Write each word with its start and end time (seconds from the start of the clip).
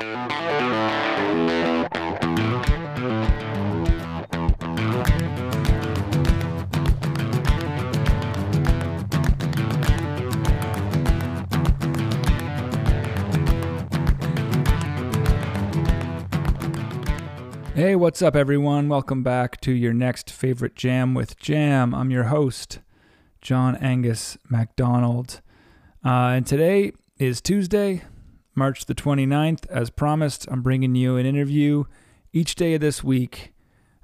Hey, 0.00 0.06
what's 17.94 18.22
up, 18.22 18.34
everyone? 18.34 18.88
Welcome 18.88 19.22
back 19.22 19.60
to 19.60 19.72
your 19.72 19.92
next 19.92 20.30
favorite 20.30 20.74
jam 20.74 21.12
with 21.12 21.38
Jam. 21.38 21.94
I'm 21.94 22.10
your 22.10 22.24
host, 22.24 22.78
John 23.42 23.76
Angus 23.76 24.38
MacDonald. 24.48 25.42
Uh, 26.02 26.32
and 26.32 26.46
today 26.46 26.92
is 27.18 27.42
Tuesday, 27.42 28.04
March 28.54 28.86
the 28.86 28.94
29th. 28.94 29.66
As 29.68 29.90
promised, 29.90 30.46
I'm 30.50 30.62
bringing 30.62 30.94
you 30.94 31.16
an 31.16 31.26
interview 31.26 31.84
each 32.32 32.54
day 32.54 32.74
of 32.74 32.80
this 32.80 33.02
week. 33.02 33.52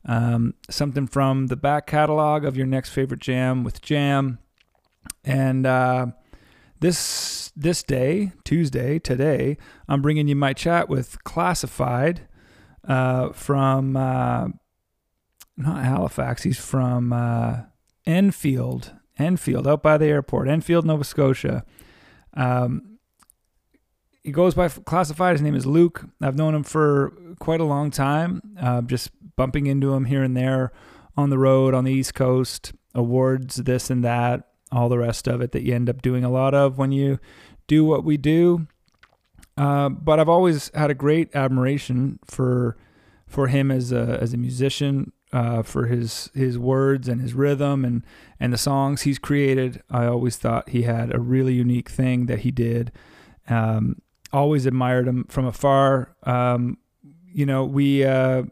Um, 0.04 0.54
something 0.70 1.06
from 1.06 1.48
the 1.48 1.56
back 1.56 1.86
catalog 1.86 2.44
of 2.44 2.56
your 2.56 2.66
next 2.66 2.90
favorite 2.90 3.20
jam 3.20 3.64
with 3.64 3.80
Jam. 3.82 4.38
And 5.24 5.66
uh, 5.66 6.06
this 6.80 7.52
this 7.56 7.82
day, 7.82 8.32
Tuesday, 8.44 8.98
today, 8.98 9.56
I'm 9.88 10.02
bringing 10.02 10.28
you 10.28 10.36
my 10.36 10.52
chat 10.52 10.88
with 10.88 11.22
Classified 11.24 12.28
uh, 12.86 13.30
from 13.30 13.96
uh, 13.96 14.48
not 15.56 15.84
Halifax. 15.84 16.42
He's 16.42 16.58
from 16.58 17.12
uh, 17.12 17.62
Enfield, 18.04 18.92
Enfield, 19.18 19.66
out 19.66 19.82
by 19.82 19.96
the 19.96 20.06
airport, 20.06 20.48
Enfield, 20.48 20.84
Nova 20.84 21.04
Scotia. 21.04 21.64
Um, 22.34 22.95
he 24.26 24.32
goes 24.32 24.54
by 24.54 24.68
classified. 24.68 25.34
His 25.34 25.40
name 25.40 25.54
is 25.54 25.66
Luke. 25.66 26.04
I've 26.20 26.34
known 26.34 26.52
him 26.52 26.64
for 26.64 27.12
quite 27.38 27.60
a 27.60 27.64
long 27.64 27.92
time. 27.92 28.42
Uh, 28.60 28.82
just 28.82 29.10
bumping 29.36 29.68
into 29.68 29.94
him 29.94 30.06
here 30.06 30.24
and 30.24 30.36
there 30.36 30.72
on 31.16 31.30
the 31.30 31.38
road 31.38 31.74
on 31.74 31.84
the 31.84 31.92
East 31.92 32.14
Coast, 32.14 32.72
awards, 32.92 33.54
this 33.54 33.88
and 33.88 34.04
that, 34.04 34.48
all 34.72 34.88
the 34.88 34.98
rest 34.98 35.28
of 35.28 35.40
it 35.40 35.52
that 35.52 35.62
you 35.62 35.72
end 35.72 35.88
up 35.88 36.02
doing 36.02 36.24
a 36.24 36.28
lot 36.28 36.54
of 36.54 36.76
when 36.76 36.90
you 36.90 37.20
do 37.68 37.84
what 37.84 38.02
we 38.02 38.16
do. 38.16 38.66
Uh, 39.56 39.90
but 39.90 40.18
I've 40.18 40.28
always 40.28 40.72
had 40.74 40.90
a 40.90 40.94
great 40.94 41.34
admiration 41.34 42.18
for 42.24 42.76
for 43.28 43.46
him 43.46 43.70
as 43.70 43.92
a 43.92 44.18
as 44.20 44.34
a 44.34 44.36
musician, 44.36 45.12
uh, 45.32 45.62
for 45.62 45.86
his 45.86 46.30
his 46.34 46.58
words 46.58 47.06
and 47.06 47.20
his 47.20 47.32
rhythm 47.32 47.84
and 47.84 48.04
and 48.40 48.52
the 48.52 48.58
songs 48.58 49.02
he's 49.02 49.20
created. 49.20 49.84
I 49.88 50.06
always 50.06 50.36
thought 50.36 50.70
he 50.70 50.82
had 50.82 51.14
a 51.14 51.20
really 51.20 51.54
unique 51.54 51.88
thing 51.88 52.26
that 52.26 52.40
he 52.40 52.50
did. 52.50 52.90
Um, 53.48 54.02
always 54.32 54.66
admired 54.66 55.06
him 55.06 55.24
from 55.28 55.46
afar. 55.46 56.14
Um, 56.22 56.78
you 57.32 57.46
know, 57.46 57.64
we 57.64 58.04
uh, 58.04 58.44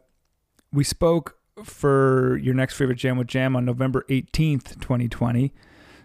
we 0.72 0.84
spoke 0.84 1.38
for 1.62 2.36
your 2.38 2.54
next 2.54 2.74
favorite 2.74 2.98
jam 2.98 3.16
with 3.16 3.28
Jam 3.28 3.56
on 3.56 3.64
November 3.64 4.04
eighteenth, 4.08 4.80
twenty 4.80 5.08
twenty. 5.08 5.52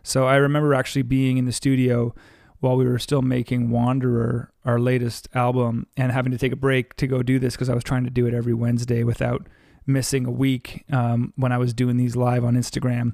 So 0.03 0.27
I 0.27 0.37
remember 0.37 0.73
actually 0.73 1.01
being 1.03 1.37
in 1.37 1.45
the 1.45 1.51
studio 1.51 2.13
while 2.59 2.75
we 2.75 2.85
were 2.85 2.99
still 2.99 3.21
making 3.21 3.69
Wanderer, 3.69 4.51
our 4.65 4.79
latest 4.79 5.27
album, 5.33 5.87
and 5.95 6.11
having 6.11 6.31
to 6.31 6.37
take 6.37 6.51
a 6.51 6.57
break 6.57 6.95
to 6.97 7.07
go 7.07 7.23
do 7.23 7.39
this 7.39 7.55
because 7.55 7.69
I 7.69 7.73
was 7.73 7.83
trying 7.83 8.03
to 8.03 8.09
do 8.09 8.25
it 8.25 8.33
every 8.33 8.53
Wednesday 8.53 9.03
without 9.03 9.47
missing 9.85 10.25
a 10.25 10.31
week 10.31 10.85
um, 10.91 11.33
when 11.35 11.51
I 11.51 11.57
was 11.57 11.73
doing 11.73 11.97
these 11.97 12.15
live 12.15 12.43
on 12.43 12.55
Instagram 12.55 13.13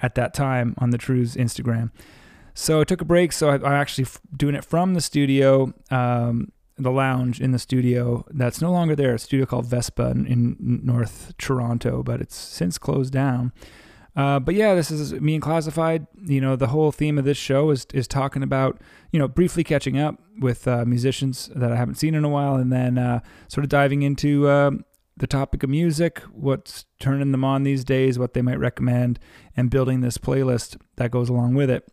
at 0.00 0.14
that 0.14 0.32
time 0.34 0.74
on 0.78 0.90
the 0.90 0.98
Trews 0.98 1.36
Instagram. 1.36 1.90
So 2.58 2.80
I 2.80 2.84
took 2.84 3.00
a 3.00 3.04
break. 3.04 3.30
So 3.30 3.50
I, 3.50 3.54
am 3.54 3.64
actually 3.64 4.04
f- 4.04 4.20
doing 4.36 4.56
it 4.56 4.64
from 4.64 4.94
the 4.94 5.00
studio, 5.00 5.72
um, 5.92 6.50
the 6.76 6.90
lounge 6.90 7.40
in 7.40 7.52
the 7.52 7.58
studio 7.58 8.24
that's 8.30 8.60
no 8.60 8.72
longer 8.72 8.96
there. 8.96 9.14
A 9.14 9.18
studio 9.20 9.46
called 9.46 9.66
Vespa 9.66 10.10
in, 10.10 10.26
in 10.26 10.80
North 10.82 11.34
Toronto, 11.38 12.02
but 12.02 12.20
it's 12.20 12.34
since 12.34 12.76
closed 12.76 13.12
down. 13.12 13.52
Uh, 14.16 14.40
but 14.40 14.56
yeah, 14.56 14.74
this 14.74 14.90
is 14.90 15.12
me 15.12 15.34
and 15.34 15.42
Classified. 15.42 16.08
You 16.26 16.40
know, 16.40 16.56
the 16.56 16.66
whole 16.66 16.90
theme 16.90 17.16
of 17.16 17.24
this 17.24 17.38
show 17.38 17.70
is 17.70 17.86
is 17.94 18.08
talking 18.08 18.42
about 18.42 18.80
you 19.12 19.20
know 19.20 19.28
briefly 19.28 19.62
catching 19.62 19.96
up 19.96 20.20
with 20.40 20.66
uh, 20.66 20.84
musicians 20.84 21.52
that 21.54 21.70
I 21.70 21.76
haven't 21.76 21.94
seen 21.94 22.16
in 22.16 22.24
a 22.24 22.28
while, 22.28 22.56
and 22.56 22.72
then 22.72 22.98
uh, 22.98 23.20
sort 23.46 23.64
of 23.64 23.68
diving 23.68 24.02
into 24.02 24.50
um, 24.50 24.84
the 25.16 25.28
topic 25.28 25.62
of 25.62 25.70
music, 25.70 26.22
what's 26.32 26.86
turning 26.98 27.30
them 27.30 27.44
on 27.44 27.62
these 27.62 27.84
days, 27.84 28.18
what 28.18 28.34
they 28.34 28.42
might 28.42 28.58
recommend, 28.58 29.20
and 29.56 29.70
building 29.70 30.00
this 30.00 30.18
playlist 30.18 30.76
that 30.96 31.12
goes 31.12 31.28
along 31.28 31.54
with 31.54 31.70
it. 31.70 31.88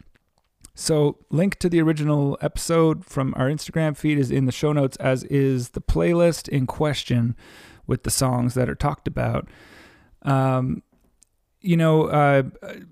So, 0.78 1.19
link 1.30 1.58
to 1.59 1.69
the 1.69 1.81
original 1.81 2.38
episode 2.41 3.06
from 3.06 3.34
our 3.38 3.50
Instagram 3.50 3.96
feed 3.96 4.19
is 4.19 4.30
in 4.30 4.46
the 4.46 4.52
show 4.52 4.74
notes, 4.74 4.97
as 4.97 5.24
is 5.24 5.69
the 5.69 5.80
playlist 5.80 6.50
in 6.50 6.68
question 6.68 7.34
with 7.88 8.03
the 8.03 8.12
songs 8.12 8.56
that 8.56 8.69
are 8.69 8.75
talked 8.75 9.08
about. 9.08 9.47
Um, 10.24 10.84
you 11.62 11.78
know, 11.78 12.08
uh, 12.08 12.44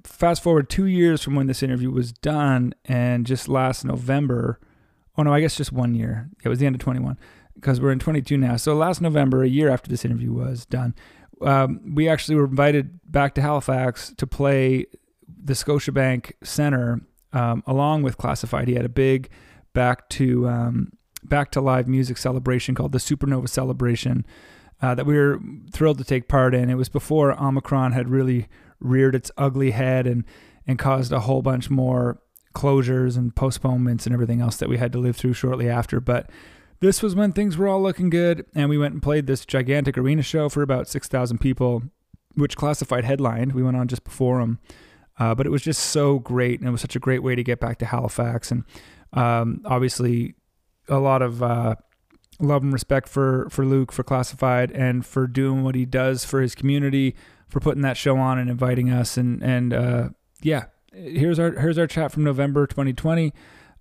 fast 0.06 0.42
forward 0.42 0.70
two 0.70 0.86
years 0.86 1.22
from 1.22 1.36
when 1.36 1.48
this 1.48 1.62
interview 1.62 1.92
was 1.92 2.14
done, 2.14 2.74
and 2.86 3.26
just 3.26 3.50
last 3.50 3.84
November, 3.84 4.62
oh 5.18 5.24
no, 5.24 5.34
I 5.34 5.42
guess 5.42 5.58
just 5.58 5.74
one 5.74 5.94
year. 5.94 6.30
It 6.42 6.48
was 6.48 6.60
the 6.60 6.66
end 6.66 6.76
of 6.76 6.82
21 6.82 7.18
because 7.54 7.82
we're 7.82 7.92
in 7.92 8.00
22 8.00 8.38
now. 8.38 8.56
So 8.56 8.76
last 8.76 9.02
November, 9.02 9.44
a 9.44 9.50
year 9.50 9.70
after 9.70 9.90
this 9.90 10.06
interview 10.06 10.32
was 10.32 10.66
done, 10.66 10.96
um, 11.42 11.94
we 11.94 12.08
actually 12.08 12.36
were 12.36 12.46
invited 12.46 13.00
back 13.12 13.36
to 13.36 13.42
Halifax 13.42 14.14
to 14.16 14.26
play 14.26 14.86
the 15.28 15.54
Scotiabank 15.54 16.32
Center 16.44 17.02
um, 17.34 17.64
along 17.68 18.04
with 18.04 18.18
Classified. 18.18 18.68
He 18.68 18.76
had 18.76 18.86
a 18.86 18.90
big 18.90 19.30
back 19.74 20.10
to 20.10 20.48
um, 20.48 20.94
back 21.24 21.52
to 21.52 21.62
live 21.62 21.88
music 21.88 22.18
celebration 22.18 22.76
called 22.76 22.92
the 22.92 23.00
Supernova 23.00 23.50
Celebration. 23.50 24.26
Uh, 24.82 24.94
that 24.94 25.06
we 25.06 25.16
were 25.16 25.40
thrilled 25.72 25.98
to 25.98 26.04
take 26.04 26.28
part 26.28 26.54
in. 26.54 26.70
It 26.70 26.76
was 26.76 26.90
before 26.90 27.32
Omicron 27.42 27.94
had 27.94 28.10
really 28.10 28.50
reared 28.82 29.16
its 29.16 29.32
ugly 29.38 29.72
head 29.72 30.06
and 30.06 30.26
and 30.68 30.78
caused 30.78 31.14
a 31.14 31.22
whole 31.22 31.42
bunch 31.42 31.70
more 31.70 32.20
closures 32.54 33.18
and 33.18 33.34
postponements 33.36 34.06
and 34.06 34.14
everything 34.14 34.42
else 34.42 34.58
that 34.58 34.70
we 34.70 34.78
had 34.78 34.92
to 34.92 35.00
live 35.00 35.16
through 35.16 35.34
shortly 35.34 35.70
after. 35.70 36.00
But 36.00 36.30
this 36.82 37.02
was 37.02 37.16
when 37.16 37.32
things 37.32 37.58
were 37.58 37.68
all 37.68 37.82
looking 37.82 38.10
good, 38.10 38.46
and 38.54 38.70
we 38.70 38.78
went 38.78 38.94
and 38.94 39.02
played 39.02 39.26
this 39.26 39.46
gigantic 39.46 39.98
arena 39.98 40.22
show 40.22 40.50
for 40.50 40.62
about 40.62 40.90
six 40.90 41.08
thousand 41.08 41.38
people, 41.38 41.84
which 42.36 42.58
classified 42.58 43.06
headlined. 43.06 43.54
We 43.54 43.64
went 43.64 43.78
on 43.78 43.88
just 43.88 44.04
before 44.04 44.40
them, 44.40 44.60
uh, 45.20 45.36
but 45.36 45.46
it 45.46 45.50
was 45.50 45.62
just 45.62 45.82
so 45.82 46.20
great, 46.20 46.60
and 46.60 46.68
it 46.68 46.72
was 46.72 46.82
such 46.82 46.96
a 46.96 47.00
great 47.00 47.24
way 47.24 47.36
to 47.36 47.44
get 47.44 47.60
back 47.60 47.78
to 47.80 47.86
Halifax, 47.86 48.52
and 48.52 48.64
um, 49.14 49.62
obviously 49.66 50.36
a 50.88 51.00
lot 51.00 51.22
of. 51.22 51.42
Uh, 51.42 51.76
love 52.40 52.64
and 52.64 52.74
respect 52.74 53.08
for 53.08 53.48
for 53.52 53.64
Luke 53.64 53.92
for 53.92 54.04
classified 54.04 54.72
and 54.72 55.06
for 55.06 55.28
doing 55.28 55.64
what 55.64 55.76
he 55.76 55.86
does 55.86 56.26
for 56.26 56.42
his 56.42 56.56
community 56.56 57.16
for 57.54 57.60
putting 57.60 57.84
that 57.84 57.96
show 57.96 58.18
on 58.18 58.40
and 58.40 58.50
inviting 58.50 58.90
us. 58.90 59.16
And 59.16 59.42
and 59.44 59.74
uh, 59.74 60.10
yeah, 60.42 60.66
here's 60.92 61.40
our 61.40 61.52
here's 61.52 61.78
our 61.78 61.88
chat 61.88 62.12
from 62.12 62.24
November 62.24 62.66
2020. 62.68 63.32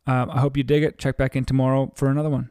Um, 0.06 0.30
I 0.30 0.40
hope 0.40 0.56
you 0.56 0.62
dig 0.62 0.82
it. 0.82 0.98
Check 0.98 1.16
back 1.16 1.34
in 1.34 1.44
tomorrow 1.44 1.92
for 1.94 2.08
another 2.08 2.30
one. 2.30 2.50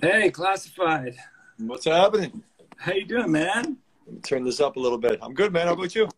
Hey, 0.00 0.30
classified. 0.30 1.16
What's 1.58 1.84
happening? 1.84 2.42
How 2.76 2.92
you 2.92 3.04
doing, 3.04 3.30
man? 3.30 3.76
Let 4.06 4.14
me 4.14 4.20
turn 4.20 4.44
this 4.44 4.60
up 4.60 4.76
a 4.76 4.80
little 4.80 4.98
bit. 4.98 5.18
I'm 5.20 5.34
good, 5.34 5.52
man. 5.52 5.66
How 5.66 5.74
about 5.74 5.94
you? 5.94 6.08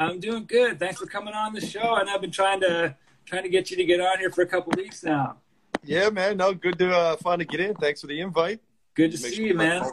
I'm 0.00 0.18
doing 0.18 0.46
good. 0.46 0.80
Thanks 0.80 0.98
for 0.98 1.06
coming 1.06 1.34
on 1.34 1.52
the 1.52 1.60
show. 1.60 1.96
And 1.96 2.10
I've 2.10 2.20
been 2.20 2.32
trying 2.32 2.60
to 2.60 2.96
trying 3.24 3.44
to 3.44 3.48
get 3.48 3.70
you 3.70 3.76
to 3.76 3.84
get 3.84 4.00
on 4.00 4.18
here 4.18 4.30
for 4.30 4.42
a 4.42 4.46
couple 4.46 4.72
weeks 4.76 5.04
now. 5.04 5.36
Yeah, 5.84 6.10
man. 6.10 6.36
No, 6.38 6.52
good 6.52 6.78
to 6.78 6.90
uh, 6.90 7.16
finally 7.16 7.44
get 7.44 7.60
in. 7.60 7.74
Thanks 7.76 8.00
for 8.00 8.08
the 8.08 8.20
invite. 8.20 8.60
Good 8.94 9.12
to 9.12 9.22
Make 9.22 9.30
see 9.30 9.36
sure 9.36 9.46
you, 9.46 9.54
man 9.54 9.88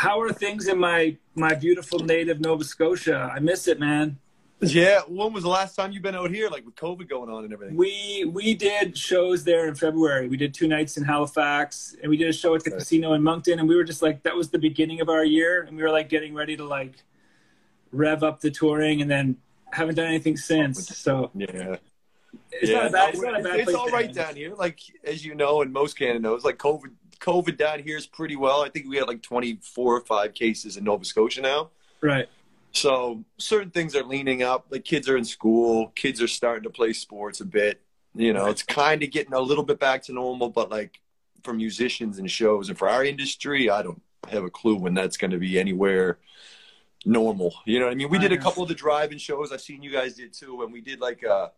how 0.00 0.18
are 0.18 0.32
things 0.32 0.66
in 0.66 0.78
my 0.78 1.16
my 1.34 1.54
beautiful 1.54 1.98
native 1.98 2.40
Nova 2.40 2.64
Scotia? 2.64 3.30
I 3.34 3.38
miss 3.38 3.68
it, 3.68 3.78
man. 3.78 4.18
Yeah, 4.62 5.00
when 5.08 5.32
was 5.32 5.42
the 5.42 5.50
last 5.50 5.74
time 5.74 5.92
you've 5.92 6.02
been 6.02 6.14
out 6.14 6.30
here, 6.30 6.48
like 6.48 6.64
with 6.64 6.74
COVID 6.74 7.08
going 7.08 7.30
on 7.30 7.44
and 7.44 7.52
everything? 7.52 7.76
We 7.76 8.24
we 8.32 8.54
did 8.54 8.96
shows 8.96 9.44
there 9.44 9.68
in 9.68 9.74
February. 9.74 10.26
We 10.28 10.38
did 10.38 10.54
two 10.54 10.68
nights 10.68 10.96
in 10.96 11.04
Halifax, 11.04 11.96
and 12.02 12.08
we 12.08 12.16
did 12.16 12.28
a 12.28 12.32
show 12.32 12.54
at 12.54 12.64
the 12.64 12.70
casino 12.70 13.12
in 13.12 13.22
Moncton, 13.22 13.58
and 13.58 13.68
we 13.68 13.76
were 13.76 13.84
just 13.84 14.00
like, 14.00 14.22
that 14.22 14.34
was 14.34 14.48
the 14.48 14.58
beginning 14.58 15.02
of 15.02 15.10
our 15.10 15.24
year, 15.24 15.62
and 15.62 15.76
we 15.76 15.82
were 15.82 15.90
like 15.90 16.08
getting 16.08 16.34
ready 16.34 16.56
to 16.56 16.64
like 16.64 17.04
rev 17.92 18.22
up 18.22 18.40
the 18.40 18.50
touring, 18.50 19.02
and 19.02 19.10
then 19.10 19.36
haven't 19.72 19.94
done 19.96 20.06
anything 20.06 20.36
since. 20.36 20.96
So 20.96 21.30
yeah. 21.34 21.76
It's 22.52 22.70
yeah, 22.70 22.76
not 22.76 22.86
a 22.86 22.90
bad. 22.90 23.14
It's, 23.14 23.22
not 23.22 23.40
a 23.40 23.42
bad 23.42 23.60
it's 23.60 23.74
all 23.74 23.88
right 23.88 24.12
down 24.12 24.36
here. 24.36 24.54
Like 24.54 24.80
as 25.04 25.24
you 25.24 25.34
know, 25.34 25.62
and 25.62 25.72
most 25.72 25.98
Canada 25.98 26.20
knows, 26.20 26.44
like 26.44 26.58
COVID 26.58 26.90
COVID 27.20 27.56
down 27.56 27.82
here 27.82 27.96
is 27.96 28.06
pretty 28.06 28.36
well. 28.36 28.62
I 28.62 28.68
think 28.68 28.86
we 28.88 28.96
had 28.96 29.06
like 29.06 29.22
24 29.22 29.96
or 29.96 30.00
5 30.00 30.34
cases 30.34 30.76
in 30.76 30.84
Nova 30.84 31.04
Scotia 31.04 31.42
now. 31.42 31.70
Right. 32.00 32.28
So 32.72 33.24
certain 33.38 33.70
things 33.70 33.94
are 33.94 34.02
leaning 34.02 34.42
up. 34.42 34.66
Like 34.70 34.84
kids 34.84 35.08
are 35.08 35.16
in 35.16 35.24
school, 35.24 35.92
kids 35.94 36.22
are 36.22 36.28
starting 36.28 36.64
to 36.64 36.70
play 36.70 36.92
sports 36.92 37.40
a 37.40 37.44
bit. 37.44 37.80
You 38.14 38.32
know, 38.32 38.44
right. 38.44 38.50
it's 38.50 38.62
kind 38.62 39.02
of 39.02 39.10
getting 39.10 39.34
a 39.34 39.40
little 39.40 39.64
bit 39.64 39.78
back 39.78 40.02
to 40.04 40.12
normal, 40.12 40.48
but 40.48 40.70
like 40.70 41.00
for 41.44 41.52
musicians 41.52 42.18
and 42.18 42.30
shows 42.30 42.68
and 42.68 42.78
for 42.78 42.88
our 42.88 43.04
industry, 43.04 43.70
I 43.70 43.82
don't 43.82 44.02
have 44.28 44.44
a 44.44 44.50
clue 44.50 44.76
when 44.76 44.94
that's 44.94 45.16
going 45.16 45.30
to 45.30 45.38
be 45.38 45.58
anywhere 45.58 46.18
normal. 47.04 47.54
You 47.64 47.78
know 47.78 47.86
what 47.86 47.92
I 47.92 47.94
mean? 47.94 48.10
We 48.10 48.18
did 48.18 48.32
a 48.32 48.38
couple 48.38 48.62
of 48.62 48.68
the 48.68 48.74
drive-in 48.74 49.18
shows. 49.18 49.52
I've 49.52 49.60
seen 49.60 49.82
you 49.82 49.90
guys 49.90 50.14
did 50.14 50.32
too, 50.32 50.62
and 50.62 50.72
we 50.72 50.80
did 50.80 51.00
like 51.00 51.22
a 51.22 51.52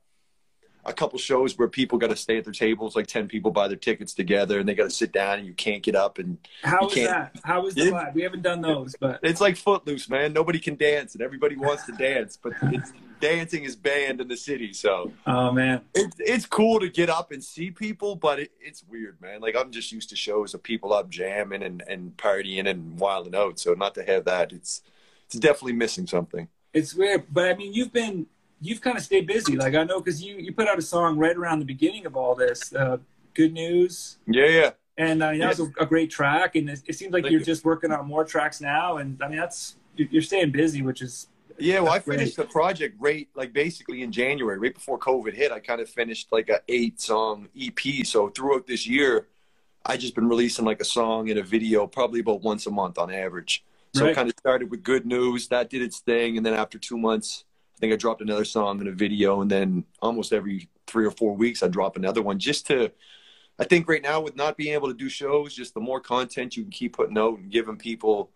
a 0.85 0.93
couple 0.93 1.17
shows 1.17 1.57
where 1.57 1.69
people 1.69 1.97
got 1.97 2.11
to 2.11 2.17
stay 2.17 2.39
at 2.39 2.45
their 2.45 2.53
tables, 2.53 2.97
like 2.97 3.07
ten 3.07 3.29
people 3.29 3.51
buy 3.53 3.69
their 3.69 3.77
tickets 3.77 4.15
together, 4.15 4.59
and 4.59 4.69
they 4.69 4.75
got 4.75 4.85
to 4.85 4.91
sit 4.91 5.13
down, 5.13 5.39
and 5.39 5.47
you 5.47 5.55
can't 5.55 5.83
get 5.83 5.95
up. 5.95 6.19
And 6.19 6.39
How 6.63 6.89
can't- 6.89 7.09
that? 7.09 7.37
How 7.45 7.63
was 7.63 7.75
the 7.75 7.83
vibe? 7.83 8.15
We 8.15 8.23
haven't 8.23 8.43
done 8.43 8.61
those, 8.61 8.97
but 8.99 9.21
it's 9.23 9.41
like 9.41 9.57
Footloose, 9.57 10.09
man. 10.09 10.33
Nobody 10.33 10.59
can 10.59 10.75
dance, 10.75 11.15
and 11.15 11.23
everybody 11.23 11.57
wants 11.57 11.85
to 11.87 11.93
dance, 11.93 12.37
but 12.37 12.55
it's, 12.63 12.93
dancing 13.21 13.63
is 13.63 13.77
banned 13.77 14.21
in 14.21 14.27
the 14.27 14.37
city. 14.37 14.73
So 14.73 15.13
oh 15.27 15.53
man, 15.53 15.83
it's 15.95 16.17
it's 16.19 16.47
cool 16.47 16.81
to 16.81 16.89
get 16.89 17.09
up 17.09 17.31
and 17.31 17.43
see 17.43 17.71
people, 17.71 18.17
but 18.17 18.41
it, 18.41 18.51
it's 18.61 18.83
weird, 18.83 19.21
man. 19.21 19.41
Like 19.41 19.55
I'm 19.57 19.71
just 19.71 19.93
used 19.93 20.11
to 20.11 20.17
shows 20.17 20.53
of 20.53 20.63
people 20.63 20.93
up 20.93 21.09
jamming 21.09 21.63
and, 21.63 21.83
and 21.89 22.17
partying 22.17 22.69
and 22.69 22.99
wilding 22.99 23.37
out. 23.37 23.61
So 23.61 23.75
not 23.75 23.95
to 23.95 24.03
have 24.03 24.25
that, 24.25 24.53
it's 24.53 24.83
it's 25.33 25.41
definitely 25.41 25.73
missing 25.75 26.07
something. 26.07 26.49
it's 26.75 26.95
weird. 26.95 27.25
But 27.33 27.51
I 27.51 27.55
mean, 27.55 27.73
you've 27.73 27.93
been 27.93 28.27
you've 28.61 28.81
kind 28.81 28.97
of 28.97 29.03
stayed 29.03 29.27
busy. 29.27 29.57
Like 29.57 29.75
I 29.75 29.85
know 29.85 30.01
because 30.01 30.23
you 30.23 30.37
you 30.37 30.53
put 30.53 30.69
out 30.69 30.79
a 30.79 30.83
song 30.83 31.17
right 31.19 31.37
around 31.37 31.59
the 31.61 31.65
beginning 31.65 32.07
of 32.07 32.17
all 32.17 32.35
this. 32.35 32.73
Uh, 32.75 32.99
Good 33.35 33.55
news. 33.55 34.19
Yeah, 34.27 34.47
yeah. 34.47 34.71
And 34.99 35.23
uh, 35.23 35.33
that 35.33 35.49
was 35.49 35.61
a, 35.61 35.71
a 35.81 35.87
great 35.87 36.11
track, 36.11 36.55
and 36.55 36.69
it, 36.69 36.83
it 36.87 36.95
seems 36.97 37.15
like 37.15 37.23
Thank 37.23 37.33
you're 37.33 37.41
you. 37.41 37.47
just 37.47 37.65
working 37.65 37.91
on 37.91 38.07
more 38.07 38.27
tracks 38.27 38.61
now. 38.61 38.99
And 38.99 39.23
I 39.23 39.29
mean, 39.29 39.39
that's 39.39 39.77
you- 39.97 40.07
you're 40.11 40.21
staying 40.21 40.51
busy, 40.53 40.83
which 40.83 41.01
is 41.01 41.29
Yeah, 41.59 41.81
well, 41.81 41.93
I 41.95 41.99
great. 41.99 42.19
finished 42.19 42.37
the 42.37 42.45
project 42.45 42.97
right, 43.01 43.27
like 43.35 43.55
basically 43.55 44.03
in 44.03 44.13
January, 44.13 44.59
right 44.59 44.75
before 44.75 44.99
COVID 44.99 45.33
hit. 45.33 45.51
I 45.51 45.61
kind 45.61 45.81
of 45.81 45.89
finished 45.89 46.31
like 46.31 46.51
a 46.51 46.61
eight 46.69 47.01
song 47.01 47.49
EP. 47.59 47.81
So 48.05 48.29
throughout 48.29 48.67
this 48.67 48.87
year, 48.87 49.29
I 49.87 49.97
just 49.97 50.15
been 50.15 50.29
releasing 50.29 50.67
like 50.67 50.81
a 50.83 50.85
song 50.85 51.31
and 51.31 51.39
a 51.39 51.43
video, 51.43 51.87
probably 51.87 52.21
about 52.21 52.43
once 52.43 52.67
a 52.67 52.71
month 52.71 52.99
on 52.99 53.11
average. 53.11 53.65
So 53.95 54.05
Right. 54.05 54.13
it 54.13 54.15
kind 54.15 54.29
of 54.29 54.35
started 54.39 54.71
with 54.71 54.83
good 54.83 55.05
news, 55.05 55.49
that 55.49 55.69
did 55.69 55.83
its 55.83 56.01
thing, 56.01 56.37
and 56.37 56.47
then 56.47 56.55
after 56.55 56.79
two 56.79 56.97
months, 56.97 57.45
I 57.77 57.79
think 57.79 57.93
I 57.93 57.97
dropped 57.97 58.23
another 58.23 58.45
song 58.45 58.81
and 58.81 58.89
a 58.89 58.93
video, 58.93 59.43
and 59.43 59.51
then 59.51 59.85
almost 60.01 60.33
every 60.33 60.69
three 60.87 61.05
or 61.05 61.11
four 61.11 61.35
weeks, 61.37 61.63
I 61.63 61.69
drop 61.69 61.97
another 61.97 62.23
one 62.23 62.39
just 62.39 62.67
to. 62.69 62.91
I 63.59 63.65
think 63.65 63.87
right 63.89 64.03
now 64.03 64.21
with 64.23 64.35
not 64.35 64.57
being 64.57 64.73
able 64.73 64.89
to 64.89 64.95
do 64.95 65.11
shows, 65.11 65.55
just 65.55 65.75
the 65.75 65.81
more 65.81 66.01
content 66.01 66.57
you 66.57 66.63
can 66.63 66.73
keep 66.73 66.95
putting 66.97 67.19
out 67.19 67.39
and 67.39 67.51
giving 67.51 67.77
people 67.77 68.31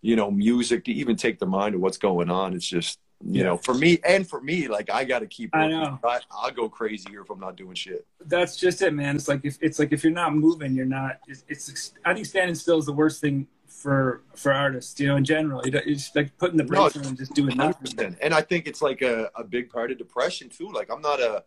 you 0.00 0.14
know, 0.14 0.30
music 0.30 0.84
to 0.84 0.92
even 0.92 1.16
take 1.16 1.40
their 1.40 1.48
mind 1.48 1.74
of 1.74 1.80
what's 1.80 1.98
going 1.98 2.30
on. 2.30 2.54
It's 2.54 2.64
just, 2.64 3.00
you 3.20 3.40
Yeah. 3.40 3.46
know, 3.48 3.56
for 3.56 3.74
me 3.74 3.98
and 4.06 4.28
for 4.28 4.40
me, 4.40 4.68
like 4.68 4.90
I 4.90 5.02
got 5.02 5.20
to 5.20 5.26
keep. 5.26 5.50
I 5.52 5.66
know. 5.66 5.98
I, 6.04 6.20
I'll 6.30 6.52
go 6.52 6.68
crazy 6.68 7.10
here 7.10 7.22
if 7.22 7.30
I'm 7.30 7.40
not 7.40 7.56
doing 7.56 7.74
shit. 7.74 8.06
that's 8.26 8.56
just 8.56 8.80
it, 8.80 8.94
man. 8.94 9.16
It's 9.16 9.26
like 9.26 9.40
if 9.44 9.58
it's 9.60 9.80
like 9.80 9.92
if 9.92 10.04
you're 10.04 10.12
not 10.12 10.36
moving, 10.36 10.76
you're 10.76 10.86
not. 10.86 11.18
It's, 11.26 11.42
it's 11.48 11.92
I 12.04 12.14
think 12.14 12.26
standing 12.26 12.54
still 12.54 12.78
is 12.78 12.86
the 12.86 12.92
worst 12.92 13.20
thing 13.20 13.48
for 13.78 14.22
for 14.34 14.52
artists, 14.52 14.98
you 14.98 15.06
know, 15.06 15.16
in 15.16 15.24
general. 15.24 15.64
You 15.64 15.70
just 15.70 16.14
like 16.16 16.36
putting 16.36 16.56
the 16.56 16.64
brakes 16.64 16.96
on 16.96 17.04
and 17.04 17.16
just 17.16 17.32
doing 17.34 17.56
nothing. 17.56 18.16
And 18.20 18.34
I 18.34 18.40
think 18.40 18.66
it's 18.66 18.82
like 18.82 19.02
a, 19.02 19.30
a 19.36 19.44
big 19.44 19.70
part 19.70 19.92
of 19.92 19.98
depression 19.98 20.48
too. 20.48 20.70
Like 20.72 20.90
I'm 20.90 21.00
not 21.00 21.20
a, 21.20 21.44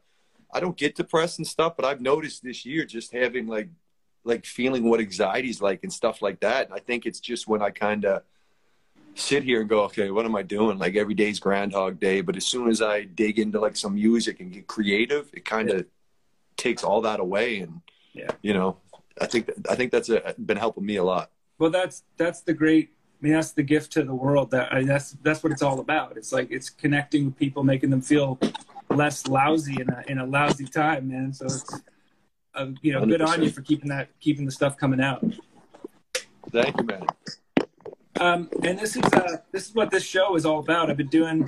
I 0.53 0.61
don't 0.61 0.77
get 0.77 0.95
depressed 0.95 1.39
and 1.39 1.47
stuff, 1.47 1.75
but 1.75 1.83
I've 1.85 1.99
noticed 1.99 2.41
this 2.41 2.65
year 2.65 2.85
just 2.85 3.11
having 3.11 3.47
like, 3.47 3.69
like 4.23 4.45
feeling 4.45 4.83
what 4.89 5.01
anxiety's 5.01 5.61
like 5.61 5.83
and 5.83 5.91
stuff 5.91 6.21
like 6.21 6.39
that. 6.39 6.67
And 6.67 6.73
I 6.73 6.79
think 6.79 7.05
it's 7.05 7.19
just 7.19 7.47
when 7.47 7.61
I 7.61 7.69
kind 7.69 8.05
of 8.05 8.23
sit 9.15 9.43
here 9.43 9.59
and 9.59 9.69
go, 9.69 9.83
okay, 9.83 10.09
what 10.09 10.25
am 10.25 10.35
I 10.35 10.43
doing? 10.43 10.77
Like 10.77 10.95
every 10.95 11.13
day's 11.15 11.39
Groundhog 11.39 11.99
Day. 11.99 12.21
But 12.21 12.37
as 12.37 12.45
soon 12.45 12.69
as 12.69 12.81
I 12.81 13.03
dig 13.03 13.39
into 13.39 13.59
like 13.59 13.75
some 13.75 13.95
music 13.95 14.39
and 14.39 14.53
get 14.53 14.67
creative, 14.67 15.29
it 15.33 15.43
kind 15.43 15.69
of 15.69 15.85
takes 16.55 16.83
all 16.83 17.01
that 17.01 17.19
away. 17.19 17.59
And 17.59 17.81
Yeah. 18.13 18.31
you 18.41 18.53
know, 18.53 18.77
I 19.19 19.25
think 19.25 19.49
I 19.69 19.75
think 19.75 19.91
that's 19.91 20.09
a, 20.09 20.33
been 20.37 20.57
helping 20.57 20.85
me 20.85 20.95
a 20.95 21.03
lot. 21.03 21.29
Well, 21.61 21.69
that's 21.69 22.01
that's 22.17 22.41
the 22.41 22.55
great. 22.55 22.89
I 22.89 23.23
mean, 23.23 23.33
that's 23.33 23.51
the 23.51 23.61
gift 23.61 23.91
to 23.91 24.03
the 24.03 24.15
world. 24.15 24.49
That 24.49 24.73
I, 24.73 24.83
that's 24.83 25.11
that's 25.21 25.43
what 25.43 25.51
it's 25.51 25.61
all 25.61 25.79
about. 25.79 26.17
It's 26.17 26.31
like 26.31 26.49
it's 26.49 26.71
connecting 26.71 27.25
with 27.25 27.37
people, 27.37 27.63
making 27.63 27.91
them 27.91 28.01
feel 28.01 28.39
less 28.89 29.27
lousy 29.27 29.79
in 29.79 29.87
a 29.87 30.03
in 30.07 30.17
a 30.17 30.25
lousy 30.25 30.65
time, 30.65 31.09
man. 31.09 31.31
So 31.31 31.45
it's 31.45 31.81
uh, 32.55 32.65
you 32.81 32.93
know, 32.93 33.05
good 33.05 33.21
on 33.21 33.43
you 33.43 33.51
for 33.51 33.61
keeping 33.61 33.89
that 33.89 34.09
keeping 34.19 34.47
the 34.47 34.51
stuff 34.51 34.75
coming 34.75 34.99
out. 34.99 35.23
Thank 36.49 36.75
you, 36.79 36.83
man. 36.83 37.05
Um, 38.19 38.49
and 38.63 38.79
this 38.79 38.95
is 38.95 39.03
uh, 39.13 39.37
this 39.51 39.67
is 39.67 39.75
what 39.75 39.91
this 39.91 40.03
show 40.03 40.35
is 40.35 40.47
all 40.47 40.61
about. 40.61 40.89
I've 40.89 40.97
been 40.97 41.09
doing 41.09 41.47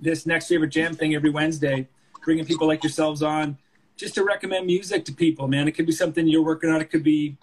this 0.00 0.26
next 0.26 0.48
favorite 0.48 0.68
jam 0.68 0.94
thing 0.94 1.14
every 1.14 1.30
Wednesday, 1.30 1.88
bringing 2.26 2.44
people 2.44 2.66
like 2.66 2.84
yourselves 2.84 3.22
on 3.22 3.56
just 3.96 4.14
to 4.16 4.22
recommend 4.22 4.66
music 4.66 5.06
to 5.06 5.14
people. 5.14 5.48
Man, 5.48 5.66
it 5.66 5.72
could 5.72 5.86
be 5.86 5.92
something 5.92 6.28
you're 6.28 6.44
working 6.44 6.68
on. 6.68 6.82
It 6.82 6.90
could 6.90 7.02
be 7.02 7.38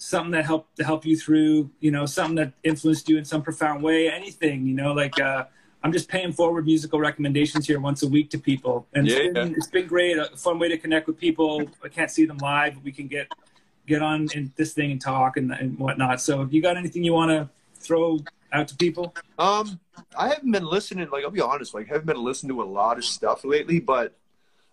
something 0.00 0.32
that 0.32 0.46
helped 0.46 0.76
to 0.76 0.84
help 0.84 1.04
you 1.04 1.16
through. 1.16 1.70
You 1.80 1.90
know, 1.90 2.06
something 2.06 2.36
that 2.36 2.52
influenced 2.64 3.08
you 3.08 3.18
in 3.18 3.24
some 3.24 3.42
profound 3.42 3.82
way. 3.82 4.10
Anything. 4.10 4.66
You 4.66 4.74
know, 4.74 4.92
like 4.92 5.20
uh, 5.20 5.44
I'm 5.82 5.92
just 5.92 6.08
paying 6.08 6.32
forward 6.32 6.66
musical 6.66 6.98
recommendations 6.98 7.66
here 7.66 7.80
once 7.80 8.02
a 8.02 8.08
week 8.08 8.30
to 8.30 8.38
people, 8.38 8.86
and 8.94 9.06
Yeah, 9.06 9.16
it's, 9.16 9.34
been, 9.34 9.48
yeah. 9.48 9.54
it's 9.56 9.66
been 9.68 9.86
great. 9.86 10.18
A 10.18 10.36
fun 10.36 10.58
way 10.58 10.68
to 10.68 10.78
connect 10.78 11.06
with 11.06 11.18
people. 11.18 11.62
I 11.84 11.88
can't 11.88 12.10
see 12.10 12.24
them 12.24 12.38
live, 12.38 12.74
but 12.74 12.84
we 12.84 12.92
can 12.92 13.06
get 13.06 13.32
get 13.86 14.02
on 14.02 14.28
in 14.34 14.52
this 14.56 14.72
thing 14.72 14.92
and 14.92 15.00
talk 15.00 15.36
and, 15.36 15.50
and 15.52 15.78
whatnot. 15.78 16.20
So, 16.20 16.42
if 16.42 16.52
you 16.52 16.62
got 16.62 16.76
anything 16.76 17.02
you 17.04 17.12
want 17.12 17.30
to 17.30 17.48
throw 17.74 18.20
out 18.52 18.68
to 18.68 18.76
people? 18.76 19.14
Um, 19.38 19.80
I 20.16 20.28
haven't 20.28 20.50
been 20.50 20.64
listening. 20.64 21.08
Like, 21.10 21.24
I'll 21.24 21.30
be 21.30 21.40
honest. 21.40 21.74
Like, 21.74 21.88
I 21.90 21.94
haven't 21.94 22.06
been 22.06 22.22
listening 22.22 22.56
to 22.56 22.62
a 22.62 22.64
lot 22.64 22.98
of 22.98 23.04
stuff 23.04 23.44
lately. 23.44 23.80
But 23.80 24.14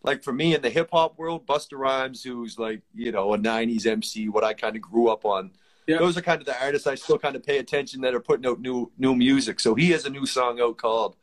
like 0.08 0.24
for 0.24 0.32
me 0.32 0.56
in 0.56 0.62
the 0.62 0.70
hip 0.70 0.90
hop 0.94 1.20
world, 1.20 1.46
Busta 1.46 1.78
Rhymes, 1.78 2.24
who's 2.24 2.58
like 2.58 2.82
you 2.96 3.12
know 3.12 3.34
a 3.34 3.38
'90s 3.38 3.86
MC, 3.86 4.30
what 4.30 4.44
I 4.44 4.54
kind 4.54 4.76
of 4.76 4.82
grew 4.82 5.10
up 5.10 5.26
on. 5.26 5.52
Yeah. 5.86 5.98
Those 6.00 6.18
are 6.18 6.22
kind 6.22 6.40
of 6.40 6.46
the 6.48 6.60
artists 6.64 6.88
I 6.88 6.96
still 6.96 7.20
kind 7.20 7.36
of 7.36 7.44
pay 7.44 7.60
attention 7.60 8.02
that 8.02 8.16
are 8.16 8.22
putting 8.22 8.46
out 8.46 8.62
new 8.62 8.90
new 8.98 9.14
music. 9.14 9.60
So 9.60 9.76
he 9.76 9.92
has 9.92 10.06
a 10.06 10.10
new 10.10 10.26
song 10.26 10.62
out 10.62 10.78
called 10.78 11.18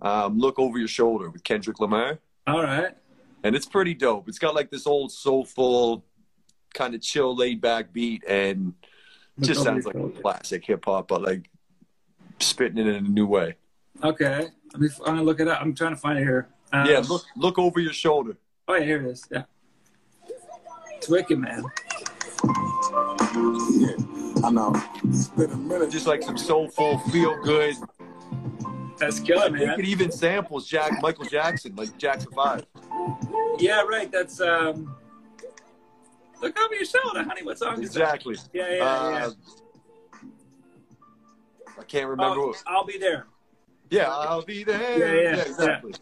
um, 0.00 0.38
"Look 0.38 0.60
Over 0.60 0.78
Your 0.78 0.88
Shoulder" 0.88 1.30
with 1.30 1.42
Kendrick 1.42 1.80
Lamar, 1.80 2.20
All 2.46 2.62
right. 2.62 2.96
and 3.42 3.56
it's 3.56 3.66
pretty 3.66 3.92
dope. 3.92 4.28
It's 4.28 4.38
got 4.38 4.54
like 4.54 4.70
this 4.70 4.86
old 4.86 5.10
soulful, 5.10 6.04
kind 6.74 6.94
of 6.94 7.02
chill, 7.02 7.34
laid 7.34 7.60
back 7.60 7.92
beat, 7.92 8.22
and 8.28 8.72
just 9.40 9.64
sounds 9.64 9.84
like 9.84 9.96
classic 10.22 10.64
hip 10.64 10.84
hop, 10.84 11.08
but 11.08 11.22
like 11.22 11.50
spitting 12.38 12.78
it 12.78 12.86
in 12.86 13.04
a 13.04 13.08
new 13.08 13.26
way. 13.26 13.56
Okay. 14.02 14.48
Let 14.72 14.80
me, 14.80 14.88
I'm 15.00 15.16
gonna 15.16 15.22
look 15.24 15.40
it 15.40 15.48
up. 15.48 15.60
I'm 15.60 15.74
trying 15.74 15.94
to 15.94 16.00
find 16.00 16.18
it 16.20 16.22
here. 16.22 16.48
Um, 16.72 16.86
Yeah, 16.86 16.98
look 17.08 17.24
look 17.36 17.58
over 17.58 17.80
your 17.80 17.92
shoulder. 17.92 18.36
Oh 18.68 18.74
yeah, 18.74 18.84
here 18.84 19.06
it 19.06 19.10
is. 19.10 19.26
Yeah. 19.30 19.42
It's 20.96 21.08
wicked, 21.08 21.38
man. 21.38 21.64
Yeah, 22.44 23.96
I 24.44 24.50
know. 24.50 24.72
It's 25.04 25.28
been 25.28 25.50
a 25.50 25.56
minute. 25.56 25.90
Just 25.90 26.06
like 26.06 26.22
some 26.22 26.38
soulful, 26.38 26.98
feel 27.10 27.40
good. 27.42 27.74
That's 28.98 29.18
killer, 29.18 29.42
I 29.42 29.50
think 29.50 29.58
man. 29.66 29.80
it 29.80 29.86
even 29.86 30.12
samples 30.12 30.66
Jack 30.68 31.02
Michael 31.02 31.24
Jackson, 31.24 31.74
like 31.76 31.96
Jackson 31.98 32.30
Five. 32.32 32.64
Yeah, 33.58 33.82
right. 33.82 34.10
That's 34.10 34.40
um. 34.40 34.94
Look 36.40 36.58
over 36.58 36.74
your 36.74 36.84
shoulder, 36.84 37.22
honey. 37.22 37.42
What 37.42 37.58
song 37.58 37.74
is 37.82 37.92
that? 37.94 38.02
Exactly. 38.02 38.36
Yeah, 38.52 38.68
yeah, 38.68 38.76
yeah. 38.76 39.26
Uh, 39.26 39.30
I 41.78 41.82
can't 41.84 42.08
remember. 42.08 42.40
Oh, 42.40 42.46
what- 42.48 42.62
I'll 42.66 42.84
be 42.84 42.98
there. 42.98 43.26
Yeah, 43.90 44.08
I'll 44.10 44.42
be 44.42 44.64
there. 44.64 44.98
Yeah, 44.98 45.36
yeah, 45.36 45.42
exactly. 45.42 45.94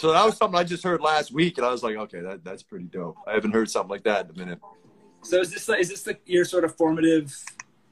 So 0.00 0.12
that 0.12 0.24
was 0.24 0.38
something 0.38 0.58
I 0.58 0.64
just 0.64 0.82
heard 0.82 1.02
last 1.02 1.30
week, 1.30 1.58
and 1.58 1.66
I 1.66 1.70
was 1.70 1.82
like, 1.82 1.94
okay, 1.94 2.20
that, 2.20 2.42
that's 2.42 2.62
pretty 2.62 2.86
dope. 2.86 3.18
I 3.26 3.34
haven't 3.34 3.52
heard 3.52 3.68
something 3.68 3.90
like 3.90 4.04
that 4.04 4.24
in 4.24 4.30
a 4.30 4.38
minute. 4.38 4.58
So 5.20 5.40
is 5.40 5.50
this 5.50 5.68
like, 5.68 5.80
is 5.80 5.90
this 5.90 6.06
like 6.06 6.22
your 6.24 6.46
sort 6.46 6.64
of 6.64 6.74
formative 6.74 7.36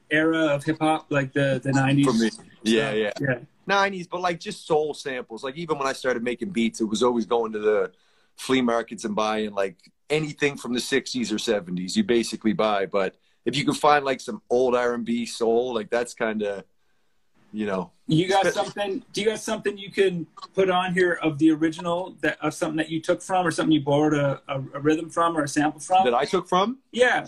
era 0.09 0.47
of 0.47 0.63
hip 0.63 0.77
hop, 0.81 1.05
like 1.11 1.33
the 1.33 1.61
the 1.63 1.69
'90s? 1.69 2.05
For 2.05 2.13
me, 2.13 2.31
yeah, 2.63 2.93
yeah. 2.93 3.11
Yeah. 3.21 3.39
90s, 3.69 4.09
but 4.09 4.21
like 4.21 4.39
just 4.39 4.65
soul 4.65 4.95
samples. 4.95 5.43
Like 5.43 5.55
even 5.55 5.77
when 5.77 5.85
I 5.85 5.93
started 5.93 6.23
making 6.23 6.49
beats, 6.49 6.81
it 6.81 6.85
was 6.85 7.03
always 7.03 7.27
going 7.27 7.51
to 7.51 7.59
the 7.59 7.91
flea 8.37 8.63
markets 8.63 9.05
and 9.05 9.15
buying 9.15 9.51
like 9.51 9.77
anything 10.09 10.57
from 10.57 10.73
the 10.73 10.79
60s 10.79 11.31
or 11.31 11.35
70s. 11.35 11.95
You 11.95 12.03
basically 12.03 12.53
buy, 12.53 12.87
but 12.87 13.17
if 13.45 13.55
you 13.55 13.63
can 13.65 13.75
find 13.75 14.03
like 14.03 14.19
some 14.19 14.41
old 14.49 14.73
R&B 14.73 15.27
soul, 15.27 15.75
like 15.75 15.91
that's 15.91 16.15
kind 16.15 16.41
of, 16.41 16.63
you 17.51 17.65
know, 17.65 17.91
You 18.07 18.27
got 18.27 18.45
something? 18.53 19.03
Do 19.13 19.21
you 19.21 19.27
got 19.27 19.39
something 19.39 19.77
you 19.77 19.91
can 19.91 20.25
put 20.53 20.69
on 20.69 20.93
here 20.93 21.13
of 21.21 21.37
the 21.39 21.51
original 21.51 22.15
that 22.21 22.37
of 22.41 22.53
something 22.53 22.77
that 22.77 22.89
you 22.89 23.01
took 23.01 23.21
from, 23.21 23.45
or 23.47 23.51
something 23.51 23.71
you 23.71 23.81
borrowed 23.81 24.13
a, 24.13 24.41
a, 24.47 24.55
a 24.75 24.79
rhythm 24.79 25.09
from, 25.09 25.37
or 25.37 25.43
a 25.43 25.47
sample 25.47 25.79
from? 25.79 26.05
that 26.05 26.13
I 26.13 26.25
took 26.25 26.47
from. 26.47 26.79
yeah, 26.91 27.27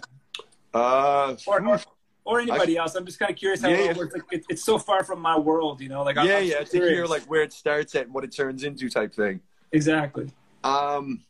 Uh, 0.74 1.36
or 1.48 1.66
or, 1.68 1.80
or 2.24 2.40
anybody 2.40 2.78
else. 2.78 2.96
I'm 2.96 3.06
just 3.06 3.20
kind 3.20 3.32
of 3.32 3.38
curious 3.38 3.62
how 3.62 3.70
Yeah, 3.70 3.92
it 3.92 3.98
works. 3.98 4.14
Like, 4.14 4.24
it, 4.32 4.46
it's 4.50 4.64
so 4.64 4.78
far 4.78 5.04
from 5.04 5.20
my 5.20 5.38
world, 5.38 5.82
you 5.82 5.90
know. 5.90 6.04
Like 6.04 6.18
I'm, 6.18 6.28
yeah, 6.28 6.38
I'm 6.38 6.46
yeah, 6.46 6.60
just 6.60 6.72
to 6.74 6.78
hear 6.80 7.06
like 7.06 7.24
where 7.24 7.42
it 7.42 7.52
starts 7.54 7.96
at 7.96 8.06
and 8.06 8.14
what 8.14 8.24
it 8.24 8.36
turns 8.36 8.64
into 8.64 8.90
type 8.90 9.14
thing. 9.14 9.42
exactly. 9.72 10.30
Um, 10.64 11.22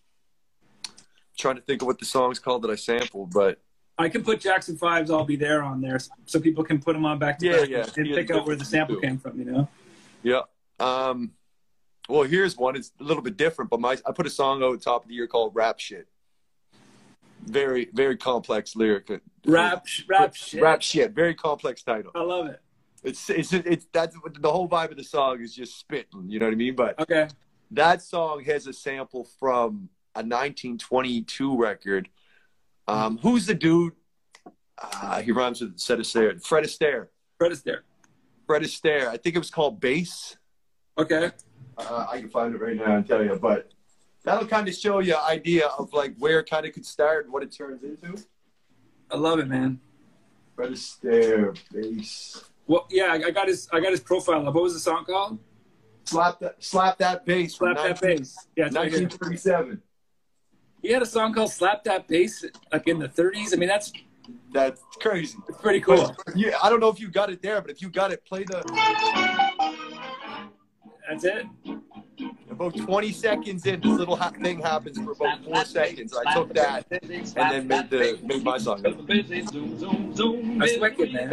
trying 1.38 1.56
to 1.56 1.62
think 1.62 1.82
of 1.82 1.88
what 1.88 1.98
the 1.98 2.06
song's 2.06 2.38
called 2.40 2.62
that 2.64 2.72
I 2.72 2.76
sampled, 2.76 3.32
but 3.32 3.60
I 4.02 4.10
can 4.10 4.24
put 4.24 4.40
Jackson 4.42 4.76
Fives. 4.78 5.12
I'll 5.12 5.24
be 5.26 5.36
there 5.36 5.62
on 5.64 5.80
there, 5.82 6.00
so 6.26 6.40
people 6.40 6.64
can 6.64 6.82
put 6.82 6.94
them 6.94 7.06
on 7.06 7.20
back 7.20 7.40
to 7.40 7.46
Yeah, 7.46 7.60
back 7.62 7.70
yeah. 7.70 7.86
and 7.98 8.08
Yeah, 8.08 8.16
pick 8.16 8.32
out 8.32 8.46
where 8.46 8.56
the 8.56 8.66
sample 8.66 8.98
came 8.98 9.18
from. 9.18 9.38
You 9.40 9.46
know. 9.46 9.68
yeah. 10.24 10.42
Um, 10.80 11.32
well, 12.10 12.24
here's 12.24 12.58
one. 12.58 12.76
It's 12.76 12.92
a 13.00 13.04
little 13.04 13.24
bit 13.24 13.38
different, 13.38 13.70
but 13.70 13.80
my 13.80 13.98
I 14.06 14.12
put 14.12 14.26
a 14.26 14.30
song 14.32 14.64
out 14.64 14.82
top 14.82 15.04
of 15.04 15.10
the 15.10 15.14
year 15.16 15.28
called 15.28 15.56
"Rap 15.56 15.80
Shit." 15.80 16.08
Very, 17.44 17.90
very 17.94 18.18
complex 18.18 18.76
lyric. 18.76 19.10
Rap, 19.46 19.86
rap, 20.08 20.36
shit. 20.36 20.62
Rap 20.62 20.82
shit. 20.82 21.12
Very 21.12 21.34
complex 21.34 21.82
title. 21.82 22.12
I 22.14 22.22
love 22.22 22.48
it. 22.48 22.62
It's 23.04 23.30
it's 23.30 23.52
it's 23.54 23.88
that's 23.92 24.16
the 24.40 24.52
whole 24.52 24.68
vibe 24.70 24.92
of 24.92 24.98
the 24.98 25.04
song 25.04 25.42
is 25.42 25.56
just 25.56 25.80
spitting. 25.80 26.30
You 26.30 26.40
know 26.40 26.46
what 26.46 26.54
I 26.54 26.56
mean? 26.56 26.76
But 26.76 27.00
Okay. 27.00 27.28
that 27.72 28.02
song 28.02 28.44
has 28.44 28.68
a 28.68 28.74
sample 28.74 29.28
from 29.40 29.90
a 30.14 30.20
1922 30.22 31.58
record. 31.58 32.10
Um, 32.92 33.18
who's 33.20 33.46
the 33.46 33.54
dude? 33.54 33.94
Uh, 34.78 35.22
he 35.22 35.32
rhymes 35.32 35.62
with 35.62 35.80
Fred 35.80 36.00
Astaire. 36.00 36.46
Fred 36.46 36.66
Astaire. 36.66 37.08
Fred 37.38 37.52
Astaire. 37.54 37.80
Fred 38.46 38.64
Astaire. 38.64 39.08
I 39.08 39.16
think 39.16 39.36
it 39.36 39.40
was 39.40 39.50
called 39.50 39.80
Bass. 39.80 40.36
Okay. 40.98 41.32
Uh, 41.78 42.06
I 42.10 42.20
can 42.20 42.30
find 42.30 42.54
it 42.54 42.62
right 42.62 42.76
now 42.76 42.98
and 42.98 43.08
tell 43.08 43.24
you, 43.24 43.40
but 43.42 43.72
that'll 44.24 44.46
kind 44.46 44.68
of 44.68 44.76
show 44.76 45.00
you 45.00 45.14
an 45.14 45.22
idea 45.26 45.68
of 45.68 45.94
like 45.94 46.16
where 46.18 46.40
it 46.40 46.50
kind 46.50 46.66
of 46.66 46.74
could 46.74 46.86
start 46.86 47.24
and 47.24 47.34
what 47.34 47.44
it 47.44 47.56
turns 47.56 47.82
into. 47.84 48.22
I 49.10 49.16
love 49.16 49.40
it, 49.40 49.48
man. 49.48 49.80
Fred 50.56 50.72
Astaire, 50.72 51.58
Bass. 51.72 52.44
Well, 52.68 52.88
yeah, 52.90 53.14
I 53.14 53.32
got 53.32 53.48
his 53.48 53.70
I 53.72 53.80
got 53.80 53.92
his 53.92 54.02
profile 54.02 54.46
up. 54.46 54.54
What 54.54 54.64
was 54.64 54.74
the 54.74 54.80
song 54.80 55.06
called? 55.06 55.40
Slap 56.04 56.40
that, 56.42 56.62
slap 56.62 56.98
that 56.98 57.26
bass. 57.26 57.56
Slap 57.56 57.78
that 57.78 58.02
19 58.02 58.18
bass. 58.18 58.36
Yeah, 58.58 58.66
it's 58.66 58.76
right 58.76 58.92
here. 58.92 59.02
1937. 59.02 59.82
He 60.82 60.92
had 60.92 61.02
a 61.02 61.06
song 61.06 61.34
called 61.34 61.52
"Slap 61.52 61.84
That 61.84 62.08
Bass" 62.08 62.44
like 62.72 62.88
in 62.88 63.00
the 63.00 63.08
30s. 63.08 63.54
I 63.54 63.58
mean, 63.58 63.70
that's 63.70 63.92
That's 64.54 64.82
crazy. 65.00 65.38
It's 65.48 65.58
pretty 65.60 65.80
cool. 65.82 66.16
Yeah, 66.36 66.58
I 66.62 66.70
don't 66.70 66.80
know 66.80 66.90
if 66.90 67.00
you 67.00 67.10
got 67.10 67.30
it 67.30 67.42
there, 67.42 67.62
but 67.62 67.72
if 67.72 67.82
you 67.82 67.90
got 67.90 68.12
it, 68.12 68.24
play 68.26 68.44
the 68.44 68.62
That's 71.10 71.24
it. 71.26 71.46
about 72.50 72.76
20 72.78 73.12
seconds 73.12 73.66
in. 73.66 73.82
This 73.82 73.98
little 73.98 74.16
ha- 74.16 74.32
thing 74.42 74.62
happens 74.62 74.98
for 74.98 75.12
about 75.12 75.44
four 75.44 75.66
seconds. 75.66 76.14
I 76.16 76.34
took 76.34 76.54
that 76.54 76.86
and 76.92 77.02
then 77.36 77.68
made 77.68 77.90
the 77.90 78.20
made 78.24 78.44
my 78.44 78.58
song. 78.58 78.82
That's 78.82 80.78
wicked, 80.80 81.14
man. 81.14 81.30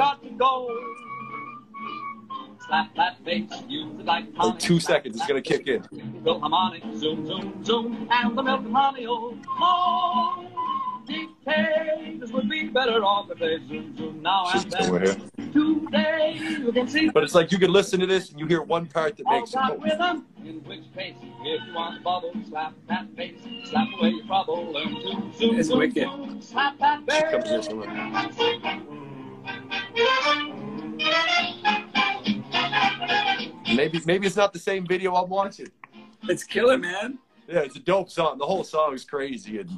Slap 2.68 2.94
that 2.96 3.24
bass, 3.24 3.50
use 3.66 3.98
it 3.98 4.04
like 4.04 4.26
Like 4.36 4.58
two 4.58 4.78
seconds, 4.78 5.16
it's 5.16 5.26
gonna 5.26 5.40
kick 5.40 5.66
in. 5.68 5.82
Philharmonic, 6.22 6.82
zoom, 6.96 7.26
zoom, 7.26 7.64
zoom, 7.64 8.08
and 8.10 8.36
the 8.36 8.42
milk 8.42 8.60
and 8.60 8.76
honey, 8.76 9.06
oh, 9.08 9.34
oh. 9.58 10.44
Dictators 11.06 12.30
would 12.30 12.50
be 12.50 12.68
better 12.68 13.02
off 13.02 13.30
if 13.30 13.38
they 13.38 13.56
zoom, 13.66 13.96
zoom 13.96 14.20
now 14.20 14.44
and 14.52 14.70
just 14.70 14.82
over 14.82 14.98
then. 14.98 15.18
here. 15.38 15.50
Today, 15.86 16.36
you 16.38 16.70
can 16.70 16.86
see 16.86 17.08
But 17.08 17.24
it's 17.24 17.34
like 17.34 17.50
you 17.50 17.58
can 17.58 17.72
listen 17.72 17.98
to 18.00 18.06
this 18.06 18.28
and 18.30 18.38
you 18.38 18.44
hear 18.46 18.60
one 18.60 18.84
part 18.84 19.16
that 19.16 19.24
makes 19.30 19.52
got 19.52 19.72
it. 19.72 19.80
rhythm. 19.80 20.26
In 20.44 20.56
which 20.64 20.82
case, 20.94 21.14
if 21.22 21.66
you 21.66 21.74
want 21.74 21.96
to 21.96 22.02
bubble, 22.02 22.32
slap 22.46 22.74
that 22.88 23.16
bass, 23.16 23.40
slap 23.64 23.88
away 23.98 24.10
your 24.10 24.26
trouble, 24.26 24.70
learn 24.70 24.88
to 24.94 25.32
zoom, 25.38 25.58
It's 25.58 25.68
zoom, 25.68 25.78
wicked. 25.78 26.02
zoom, 26.02 26.42
slap 26.42 26.78
that 26.78 27.00
She 27.10 27.22
comes 27.22 27.48
here 27.48 27.62
somewhere. 27.62 28.84
Maybe 33.74 34.00
maybe 34.06 34.26
it's 34.26 34.36
not 34.36 34.52
the 34.52 34.58
same 34.58 34.86
video 34.86 35.14
I'm 35.14 35.28
watching. 35.28 35.68
It's 36.28 36.44
killer, 36.44 36.78
man. 36.78 37.18
Yeah, 37.46 37.60
it's 37.60 37.76
a 37.76 37.80
dope 37.80 38.10
song. 38.10 38.38
The 38.38 38.46
whole 38.46 38.64
song 38.64 38.94
is 38.94 39.04
crazy, 39.04 39.58
and 39.60 39.70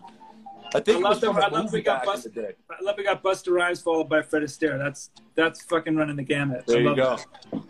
I 0.75 0.81
think 0.81 0.97
I 0.97 1.01
it 1.01 1.03
love 1.03 1.21
them. 1.21 1.37
I 1.37 1.49
love 1.49 1.73
we 1.73 1.83
got 1.83 1.99
back 2.01 2.07
in 2.07 2.13
busted. 2.15 2.35
the 2.35 2.43
day. 2.43 2.53
I 2.71 2.83
love 2.83 2.97
we 2.99 3.05
got 3.05 3.23
Busta 3.23 3.53
Rhymes 3.53 3.81
followed 3.81 4.09
by 4.09 4.23
Fred 4.23 4.43
Astaire. 4.43 4.79
That's 4.79 5.11
that's 5.35 5.63
fucking 5.65 5.97
running 5.97 6.17
the 6.17 6.23
gamut. 6.23 6.65
I 6.69 6.73
There 6.73 6.81
you 6.83 6.97
go. 6.97 7.17
that. 7.53 7.63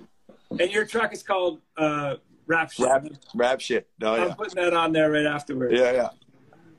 And 0.61 0.71
your 0.73 0.85
track 0.85 1.13
is 1.13 1.23
called 1.23 1.61
uh, 1.77 2.17
Rap 2.47 2.73
Shit. 2.73 2.87
Rap, 2.87 3.07
rap 3.35 3.61
shit. 3.61 3.89
No, 4.01 4.15
I'm 4.15 4.29
yeah, 4.29 4.35
putting 4.35 4.55
that 4.63 4.75
on 4.75 4.93
there 4.93 5.11
right 5.11 5.27
afterwards. 5.27 5.75
yeah, 5.77 5.93
yeah. 5.93 6.09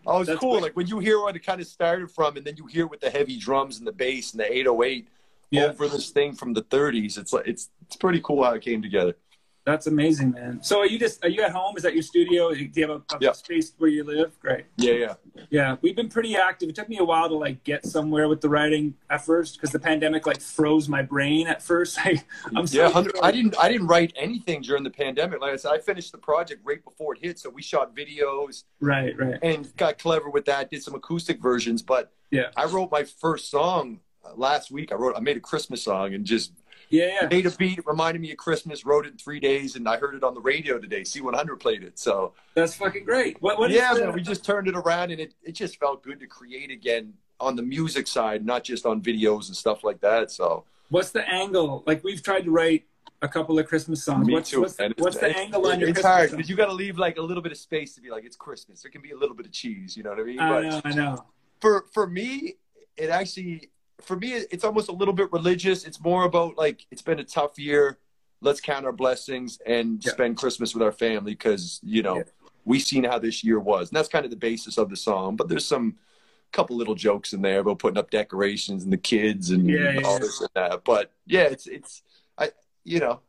Oh, 0.06 0.20
it's 0.22 0.28
That's 0.30 0.40
cool. 0.40 0.60
Like 0.62 0.76
when 0.76 0.88
you 0.88 0.98
hear 1.00 1.22
where 1.22 1.34
it 1.36 1.46
kind 1.46 1.62
of 1.62 1.68
started 1.68 2.10
from, 2.12 2.36
and 2.38 2.46
then 2.46 2.56
you 2.58 2.66
hear 2.66 2.88
with 2.88 3.00
the 3.02 3.10
heavy 3.10 3.38
drums 3.38 3.78
and 3.78 3.86
the 3.88 3.92
bass 3.92 4.32
and 4.32 4.40
the 4.40 4.52
808 4.52 5.08
Yeah. 5.52 5.66
over 5.66 5.88
this 5.88 6.10
thing 6.10 6.34
from 6.34 6.54
the 6.54 6.64
30s. 6.64 7.18
It's 7.20 7.32
like 7.34 7.48
it's 7.48 7.70
it's 7.84 7.96
pretty 7.96 8.20
cool 8.24 8.44
how 8.44 8.54
it 8.54 8.62
came 8.64 8.82
together. 8.82 9.16
That's 9.64 9.86
amazing, 9.86 10.32
man. 10.32 10.64
So 10.64 10.80
are 10.80 10.88
you 10.88 10.98
just 10.98 11.24
are 11.24 11.30
you 11.30 11.44
at 11.44 11.52
home? 11.52 11.78
Is 11.78 11.84
that 11.84 11.94
your 11.94 12.02
studio? 12.02 12.52
Do 12.52 12.68
you 12.74 12.88
have 12.88 12.90
a, 12.90 13.16
a 13.16 13.20
Yeah. 13.22 13.32
space 13.34 13.74
where 13.78 13.92
you 13.92 14.04
live? 14.04 14.40
Great. 14.40 14.66
Yeah, 14.78 14.94
yeah. 14.94 15.14
Yeah, 15.52 15.76
we've 15.82 15.96
been 15.96 16.10
pretty 16.10 16.36
active. 16.36 16.70
It 16.70 16.76
took 16.76 16.90
me 16.90 16.98
a 16.98 17.04
while 17.04 17.30
to 17.30 17.36
like 17.36 17.64
get 17.64 17.86
somewhere 17.86 18.28
with 18.28 18.42
the 18.42 18.50
writing 18.50 18.96
at 19.10 19.24
first 19.24 19.58
because 19.58 19.72
the 19.72 19.80
pandemic 19.80 20.26
like 20.26 20.42
froze 20.42 20.90
my 20.90 21.04
brain 21.04 21.46
at 21.46 21.62
first. 21.62 22.00
I, 22.04 22.24
I'm 22.56 22.66
so 22.66 22.88
yeah, 22.88 23.04
I 23.22 23.32
didn't. 23.32 23.56
I 23.60 23.72
didn't 23.72 23.86
write 23.88 24.14
anything 24.16 24.64
during 24.64 24.84
the 24.84 24.90
pandemic. 24.90 25.42
Like 25.42 25.54
I 25.54 25.58
said, 25.58 25.72
I 25.74 25.78
finished 25.78 26.12
the 26.12 26.18
project 26.18 26.62
right 26.64 26.84
before 26.84 27.14
it 27.16 27.20
hit, 27.22 27.38
so 27.38 27.50
we 27.52 27.62
shot 27.62 27.96
videos 27.96 28.64
right, 28.80 29.16
right. 29.18 29.38
and 29.44 29.76
got 29.78 30.00
clever 30.00 30.30
with 30.32 30.46
that. 30.46 30.72
Did 30.72 30.82
some 30.82 30.96
acoustic 30.96 31.40
versions, 31.40 31.84
but 31.84 32.12
Yeah, 32.32 32.50
I 32.58 32.66
wrote 32.66 32.90
my 32.92 33.04
first 33.04 33.52
song 33.52 34.00
uh, 34.26 34.32
last 34.36 34.72
week. 34.72 34.92
I 34.92 34.96
wrote. 34.96 35.16
I 35.16 35.20
made 35.20 35.38
a 35.38 35.42
Christmas 35.42 35.84
song 35.84 36.16
and 36.16 36.26
just 36.26 36.52
yeah, 36.92 37.20
yeah. 37.22 37.28
made 37.28 37.46
a 37.46 37.52
beat. 37.52 37.80
It 37.80 37.88
reminded 37.88 38.22
me 38.22 38.32
of 38.32 38.38
Christmas. 38.38 38.86
Wrote 38.86 39.06
it 39.06 39.14
in 39.14 39.18
three 39.18 39.40
days, 39.40 39.76
and 39.76 39.88
I 39.88 39.98
heard 39.98 40.16
it 40.16 40.24
on 40.24 40.34
the 40.34 40.42
radio 40.42 40.78
today. 40.78 41.02
C100 41.02 41.60
played 41.60 41.84
it. 41.84 41.98
So 41.98 42.34
That's 42.54 42.76
fucking 42.76 43.06
great. 43.06 43.42
What? 43.42 43.58
What 43.58 43.72
yeah, 43.72 43.94
man, 43.94 44.14
we 44.14 44.22
just 44.22 44.46
turned 44.46 44.68
it 44.68 44.76
around, 44.76 45.12
and 45.12 45.20
it 45.20 45.34
it 45.44 45.54
just 45.54 45.80
felt 45.80 46.04
good 46.04 46.20
to 46.20 46.28
create 46.28 46.70
again 46.70 47.14
on 47.40 47.56
the 47.56 47.64
music 47.64 48.08
side, 48.08 48.46
not 48.46 48.64
just 48.64 48.86
on 48.86 49.02
videos 49.02 49.48
and 49.48 49.58
stuff 49.58 49.84
like 49.84 50.00
that. 50.02 50.30
So 50.30 50.66
What's 50.92 51.12
the 51.12 51.28
angle? 51.28 51.84
Like 51.88 52.04
we've 52.04 52.22
tried 52.22 52.42
to 52.42 52.52
write 52.52 52.86
a 53.22 53.28
couple 53.28 53.58
of 53.58 53.66
Christmas 53.66 54.04
songs. 54.04 54.28
me 54.28 54.34
what's, 54.34 54.50
too. 54.50 54.62
What's, 54.62 54.78
what's 54.98 55.18
the 55.18 55.36
angle 55.36 55.66
on 55.66 55.80
your 55.80 55.90
It's 55.90 56.02
Christmas 56.02 56.14
hard 56.14 56.32
because 56.32 56.50
you 56.50 56.58
got 56.58 56.66
to 56.66 56.74
leave 56.74 56.98
like 56.98 57.18
a 57.18 57.22
little 57.22 57.42
bit 57.42 57.54
of 57.54 57.58
space 57.58 57.96
to 57.96 58.02
be 58.02 58.10
like 58.10 58.26
it's 58.26 58.36
Christmas. 58.36 58.82
There 58.82 58.92
can 58.92 59.02
be 59.02 59.12
a 59.12 59.18
little 59.18 59.36
bit 59.36 59.46
of 59.46 59.54
cheese. 59.54 59.96
You 59.96 60.04
know 60.04 60.10
what 60.10 60.20
I 60.20 60.24
mean? 60.24 60.40
I 60.40 60.50
But 60.50 60.62
know, 60.64 60.82
I 60.84 60.94
know. 60.94 61.26
for 61.62 61.86
for 61.94 62.08
me, 62.08 62.56
it 62.98 63.10
actually 63.10 63.70
for 64.04 64.16
me 64.16 64.34
it's 64.34 64.64
almost 64.64 64.90
a 64.90 64.92
little 64.92 65.14
bit 65.14 65.32
religious. 65.32 65.84
It's 65.86 66.02
more 66.02 66.26
about 66.26 66.58
like 66.58 66.86
it's 66.92 67.02
been 67.02 67.20
a 67.20 67.24
tough 67.24 67.58
year. 67.58 67.98
Let's 68.42 68.60
count 68.62 68.86
our 68.86 68.92
blessings 68.92 69.60
and 69.66 70.04
Yeah. 70.04 70.12
spend 70.12 70.38
Christmas 70.38 70.74
with 70.74 70.82
our 70.84 70.92
family 70.92 71.34
because 71.34 71.80
you 71.84 72.02
know 72.04 72.18
Yeah. 72.18 72.24
we've 72.66 72.82
seen 72.82 73.04
how 73.04 73.20
this 73.20 73.44
year 73.44 73.60
was, 73.60 73.90
and 73.90 73.96
that's 73.98 74.10
kind 74.10 74.26
of 74.26 74.32
the 74.32 74.38
basis 74.38 74.78
of 74.78 74.90
the 74.90 74.96
song. 74.98 75.36
But 75.36 75.48
there's 75.48 75.66
some 75.66 75.98
couple 76.52 76.76
little 76.76 76.96
jokes 76.96 77.32
in 77.34 77.42
there 77.42 77.60
about 77.62 77.80
putting 77.80 77.98
up 77.98 78.10
decorations 78.12 78.84
and 78.84 78.92
the 78.92 78.98
kids 78.98 79.52
and 79.52 79.70
Yeah, 79.70 80.02
all 80.04 80.20
this 80.20 80.42
and 80.42 80.50
that. 80.56 80.84
But 80.84 81.12
yeah, 81.26 81.44
it's 81.44 81.68
it's 81.68 82.04
I 82.38 82.52
you 82.84 83.00
know 83.00 83.22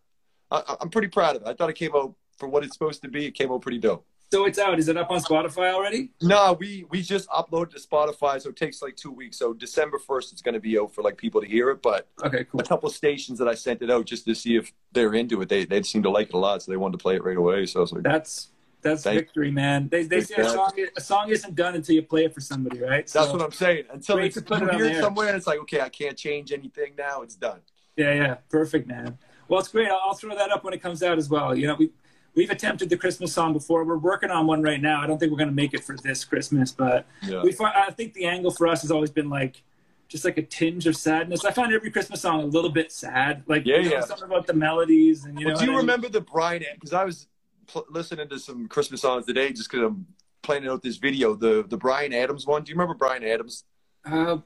I, 0.51 0.77
I'm 0.81 0.91
pretty 0.91 1.09
proud 1.09 1.37
of 1.37 1.43
it. 1.43 1.49
I 1.49 1.55
thought 1.55 1.71
it 1.71 1.77
came 1.77 1.95
out 1.95 2.15
for 2.39 2.49
what 2.49 2.65
it's 2.65 2.73
supposed 2.73 3.03
to 3.03 3.09
be. 3.09 3.27
It 3.27 3.33
came 3.33 3.53
out 3.53 3.63
pretty 3.63 3.79
dope. 3.79 4.05
So 4.33 4.47
it's 4.47 4.59
out. 4.59 4.79
Is 4.79 4.89
it 4.89 4.97
up 4.97 5.11
on 5.11 5.21
Spotify 5.21 5.75
already? 5.75 6.09
No, 6.23 6.57
we 6.59 6.87
we 6.89 7.03
just 7.03 7.29
uploaded 7.29 7.73
to 7.73 7.79
Spotify, 7.79 8.41
so 8.41 8.49
it 8.49 8.57
takes 8.57 8.81
like 8.81 8.97
two 8.97 9.11
weeks. 9.13 9.37
So 9.37 9.53
December 9.53 9.99
first, 9.99 10.33
it's 10.33 10.41
going 10.41 10.55
to 10.55 10.61
be 10.61 10.79
out 10.79 10.95
for 10.95 11.03
like 11.03 11.19
people 11.19 11.43
to 11.43 11.47
hear 11.47 11.69
it. 11.69 11.83
But 11.83 12.09
Okay, 12.25 12.45
cool. 12.45 12.59
a 12.59 12.65
couple 12.65 12.89
of 12.89 12.95
stations 12.95 13.39
that 13.41 13.47
I 13.47 13.53
sent 13.55 13.83
it 13.83 13.91
out 13.91 14.07
just 14.07 14.25
to 14.25 14.35
see 14.35 14.57
if 14.57 14.73
they're 14.93 15.13
into 15.13 15.43
it, 15.43 15.51
they 15.51 15.67
they 15.67 15.83
seem 15.83 16.03
to 16.05 16.09
like 16.11 16.29
it 16.29 16.35
a 16.35 16.39
lot, 16.39 16.63
so 16.63 16.73
they 16.73 16.79
wanted 16.79 16.97
to 16.99 17.03
play 17.03 17.17
it 17.17 17.23
right 17.25 17.37
away. 17.37 17.67
So 17.67 17.81
I 17.81 17.83
was 17.83 17.93
like, 17.93 18.05
That's 18.05 18.49
that's 18.81 19.03
Thank- 19.03 19.19
victory, 19.19 19.51
man. 19.51 19.91
They 19.91 20.05
they 20.05 20.23
say 20.23 20.37
a 20.37 20.49
song 20.49 20.73
a 20.97 21.01
song 21.03 21.29
isn't 21.29 21.55
done 21.55 21.75
until 21.75 21.95
you 21.95 22.03
play 22.03 22.25
it 22.25 22.33
for 22.33 22.41
somebody, 22.41 22.81
right? 22.81 23.07
that's 23.07 23.13
So- 23.13 23.33
what 23.35 23.43
I'm 23.43 23.53
saying. 23.53 23.85
Until 23.93 24.17
it's, 24.17 24.41
put 24.41 24.61
you 24.61 24.67
it 24.67 24.71
on 24.71 24.77
hear 24.77 24.87
it 24.87 24.93
there. 24.95 25.03
somewhere, 25.03 25.29
and 25.29 25.37
it's 25.37 25.47
like, 25.47 25.61
okay, 25.61 25.83
I 25.83 25.91
can't 25.91 26.17
change 26.17 26.53
anything 26.53 26.95
now. 26.97 27.21
It's 27.21 27.35
done. 27.35 27.61
Yeah, 27.99 28.15
yeah, 28.15 28.35
perfect, 28.49 28.89
man. 28.89 29.19
Well, 29.49 29.61
it's 29.61 29.69
great. 29.69 29.89
I'll, 29.89 30.01
I'll 30.07 30.15
throw 30.15 30.35
that 30.35 30.51
up 30.51 30.65
when 30.65 30.73
it 30.73 30.81
comes 30.81 31.03
out 31.03 31.19
as 31.19 31.29
well. 31.29 31.55
You 31.55 31.67
know, 31.67 31.75
we 31.75 31.91
we've 32.35 32.51
attempted 32.51 32.89
the 32.89 32.97
Christmas 32.97 33.33
song 33.33 33.53
before. 33.53 33.85
We're 33.85 33.99
working 33.99 34.31
on 34.31 34.47
one 34.47 34.63
right 34.63 34.81
now. 34.81 35.01
I 35.03 35.07
don't 35.07 35.19
think 35.19 35.33
we're 35.33 35.39
gonna 35.39 35.53
make 35.53 35.75
it 35.75 35.85
for 35.85 35.97
this 35.97 36.25
Christmas, 36.25 36.73
but 36.73 37.07
Yeah. 37.23 37.43
we 37.43 37.55
I 37.61 37.91
think 37.91 38.15
the 38.15 38.25
angle 38.27 38.51
for 38.51 38.67
us 38.67 38.83
has 38.83 38.91
always 38.91 39.11
been 39.11 39.29
like 39.29 39.63
just 40.09 40.25
like 40.27 40.37
a 40.37 40.43
tinge 40.43 40.87
of 40.87 40.95
sadness. 40.95 41.45
I 41.45 41.53
find 41.53 41.73
every 41.73 41.91
Christmas 41.91 42.21
song 42.21 42.43
a 42.43 42.47
little 42.47 42.71
bit 42.71 42.93
sad. 42.93 43.45
Like 43.47 43.65
Yeah, 43.65 43.79
you 43.79 43.85
know, 43.85 43.97
yeah. 43.97 44.01
something 44.03 44.27
about 44.27 44.47
the 44.47 44.53
melodies 44.55 45.25
and 45.25 45.39
you 45.41 45.47
know. 45.49 45.55
Do 45.55 45.65
you 45.65 45.71
I 45.71 45.75
mean? 45.75 45.77
remember 45.79 46.09
the 46.09 46.21
Bryan? 46.21 46.65
Because 46.75 46.93
I 46.93 47.05
was 47.05 47.29
pl- 47.67 47.87
listening 47.91 48.29
to 48.29 48.39
some 48.39 48.69
Christmas 48.69 49.01
songs 49.01 49.25
today, 49.27 49.53
just 49.53 49.71
because 49.71 49.87
I'm 49.87 50.07
planning 50.43 50.69
out 50.69 50.83
this 50.83 50.97
video. 50.99 51.35
The 51.35 51.65
the 51.67 51.77
Bryan 51.79 52.13
Adams 52.13 52.47
one. 52.47 52.63
Do 52.63 52.71
you 52.71 52.75
remember 52.77 52.95
Bryan 52.95 53.25
Adams? 53.25 53.65
Uh, 54.05 54.39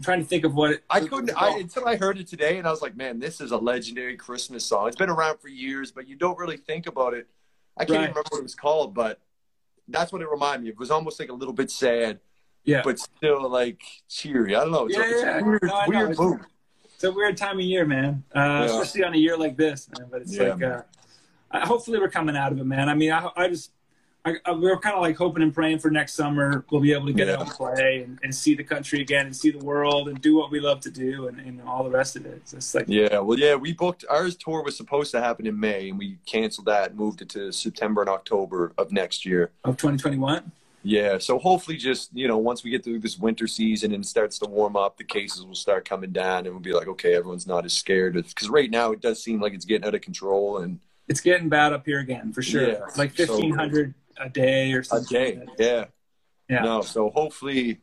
I'm 0.00 0.04
trying 0.04 0.20
to 0.20 0.26
think 0.26 0.44
of 0.46 0.54
what 0.54 0.70
it, 0.70 0.84
I 0.88 1.00
couldn't 1.00 1.30
I, 1.36 1.58
until 1.58 1.86
I 1.86 1.96
heard 1.96 2.18
it 2.18 2.26
today, 2.26 2.56
and 2.56 2.66
I 2.66 2.70
was 2.70 2.80
like, 2.80 2.96
"Man, 2.96 3.18
this 3.18 3.38
is 3.38 3.50
a 3.50 3.58
legendary 3.58 4.16
Christmas 4.16 4.64
song. 4.64 4.88
It's 4.88 4.96
been 4.96 5.10
around 5.10 5.40
for 5.40 5.48
years, 5.48 5.92
but 5.92 6.08
you 6.08 6.16
don't 6.16 6.38
really 6.38 6.56
think 6.56 6.86
about 6.86 7.12
it." 7.12 7.28
I 7.76 7.84
can't 7.84 7.90
Right. 7.98 8.08
remember 8.08 8.22
what 8.30 8.38
it 8.38 8.42
was 8.42 8.54
called, 8.54 8.94
but 8.94 9.20
that's 9.88 10.10
what 10.10 10.22
it 10.22 10.30
reminded 10.30 10.62
me. 10.64 10.68
of. 10.70 10.76
It 10.76 10.78
was 10.78 10.90
almost 10.90 11.20
like 11.20 11.28
a 11.28 11.34
little 11.34 11.52
bit 11.52 11.70
sad, 11.70 12.18
yeah. 12.64 12.80
but 12.82 12.98
still 12.98 13.46
like 13.50 13.82
cheery. 14.08 14.56
I 14.56 14.60
don't 14.60 14.70
know. 14.70 14.86
It's, 14.86 14.96
Yeah, 14.96 15.02
a, 15.02 15.08
it's 15.10 15.22
yeah. 15.22 15.38
a 15.38 15.44
weird, 15.44 15.62
No, 15.64 15.84
weird 15.86 16.10
It's-. 16.12 16.46
It's 16.94 17.04
a 17.04 17.12
weird 17.12 17.36
time 17.36 17.58
of 17.58 17.64
year, 17.64 17.84
man. 17.84 18.24
Uh, 18.34 18.38
Yeah. 18.40 18.64
Especially 18.80 19.04
on 19.04 19.12
a 19.12 19.18
year 19.18 19.36
like 19.36 19.58
this, 19.58 19.86
man. 19.98 20.08
But 20.10 20.22
it's 20.22 20.34
Yeah, 20.34 20.54
like, 20.54 20.62
uh, 20.62 20.82
I- 21.50 21.66
hopefully, 21.66 21.98
we're 21.98 22.08
coming 22.08 22.38
out 22.38 22.52
of 22.52 22.58
it, 22.58 22.64
man. 22.64 22.88
I 22.88 22.94
mean, 22.94 23.12
I, 23.12 23.28
I 23.36 23.48
just, 23.48 23.70
I, 24.24 24.34
I, 24.44 24.52
we're 24.52 24.76
kind 24.78 24.94
of 24.94 25.00
like 25.00 25.16
hoping 25.16 25.42
and 25.42 25.54
praying 25.54 25.78
for 25.78 25.90
next 25.90 26.12
summer 26.12 26.64
we'll 26.70 26.80
be 26.82 26.92
able 26.92 27.06
to 27.06 27.12
get 27.12 27.26
Yeah. 27.28 27.34
out 27.34 27.40
and 27.42 27.50
play 27.50 28.02
and, 28.04 28.18
and 28.22 28.34
see 28.34 28.54
the 28.54 28.62
country 28.64 29.00
again 29.00 29.24
and 29.26 29.34
see 29.34 29.50
the 29.50 29.64
world 29.64 30.08
and 30.08 30.20
do 30.20 30.36
what 30.36 30.50
we 30.50 30.60
love 30.60 30.80
to 30.80 30.90
do 30.90 31.28
and, 31.28 31.40
and 31.40 31.62
all 31.62 31.82
the 31.84 31.90
rest 31.90 32.16
of 32.16 32.26
it. 32.26 32.42
It's 32.52 32.74
like, 32.74 32.84
Yeah, 32.86 33.18
well, 33.20 33.38
yeah, 33.38 33.54
we 33.54 33.72
booked 33.72 34.04
ours 34.10 34.36
tour 34.36 34.62
was 34.62 34.76
supposed 34.76 35.10
to 35.12 35.20
happen 35.22 35.46
in 35.46 35.58
May, 35.58 35.88
and 35.88 35.98
we 35.98 36.18
canceled 36.26 36.66
that 36.66 36.90
and 36.90 36.98
moved 36.98 37.22
it 37.22 37.30
to 37.30 37.50
September 37.50 38.02
and 38.02 38.10
October 38.10 38.72
of 38.76 38.92
next 38.92 39.24
year. 39.24 39.50
of 39.64 39.76
2021. 39.78 40.52
Yeah, 40.82 41.18
so 41.18 41.38
hopefully, 41.38 41.76
just 41.76 42.10
you 42.14 42.26
know, 42.26 42.38
once 42.38 42.64
we 42.64 42.70
get 42.70 42.82
through 42.82 43.00
this 43.00 43.18
winter 43.18 43.46
season 43.46 43.92
and 43.92 44.02
it 44.02 44.06
starts 44.08 44.38
to 44.38 44.48
warm 44.48 44.76
up, 44.76 44.96
the 44.96 45.04
cases 45.04 45.44
will 45.44 45.54
start 45.54 45.86
coming 45.86 46.10
down, 46.10 46.46
and 46.46 46.50
we'll 46.54 46.58
be 46.60 46.72
like, 46.72 46.88
okay, 46.88 47.14
everyone's 47.14 47.46
not 47.46 47.66
as 47.66 47.74
scared. 47.74 48.14
Because 48.14 48.48
right 48.48 48.70
now, 48.70 48.90
it 48.92 49.00
does 49.02 49.22
seem 49.22 49.40
like 49.42 49.52
it's 49.52 49.66
getting 49.66 49.86
out 49.86 49.94
of 49.94 50.00
control, 50.00 50.58
and 50.58 50.78
It's 51.06 51.20
getting 51.20 51.50
bad 51.50 51.74
up 51.74 51.84
here 51.84 51.98
again 52.00 52.32
for 52.32 52.40
sure. 52.40 52.66
Yeah, 52.66 52.78
like 52.96 53.10
so- 53.14 53.26
fifteen 53.26 53.52
hundred 53.54 53.92
a 54.20 54.28
day 54.28 54.72
or 54.72 54.82
something. 54.82 55.16
A 55.16 55.46
day. 55.46 55.46
Yeah. 55.58 55.84
Yeah. 56.48 56.62
No. 56.62 56.82
So 56.82 57.10
hopefully, 57.10 57.80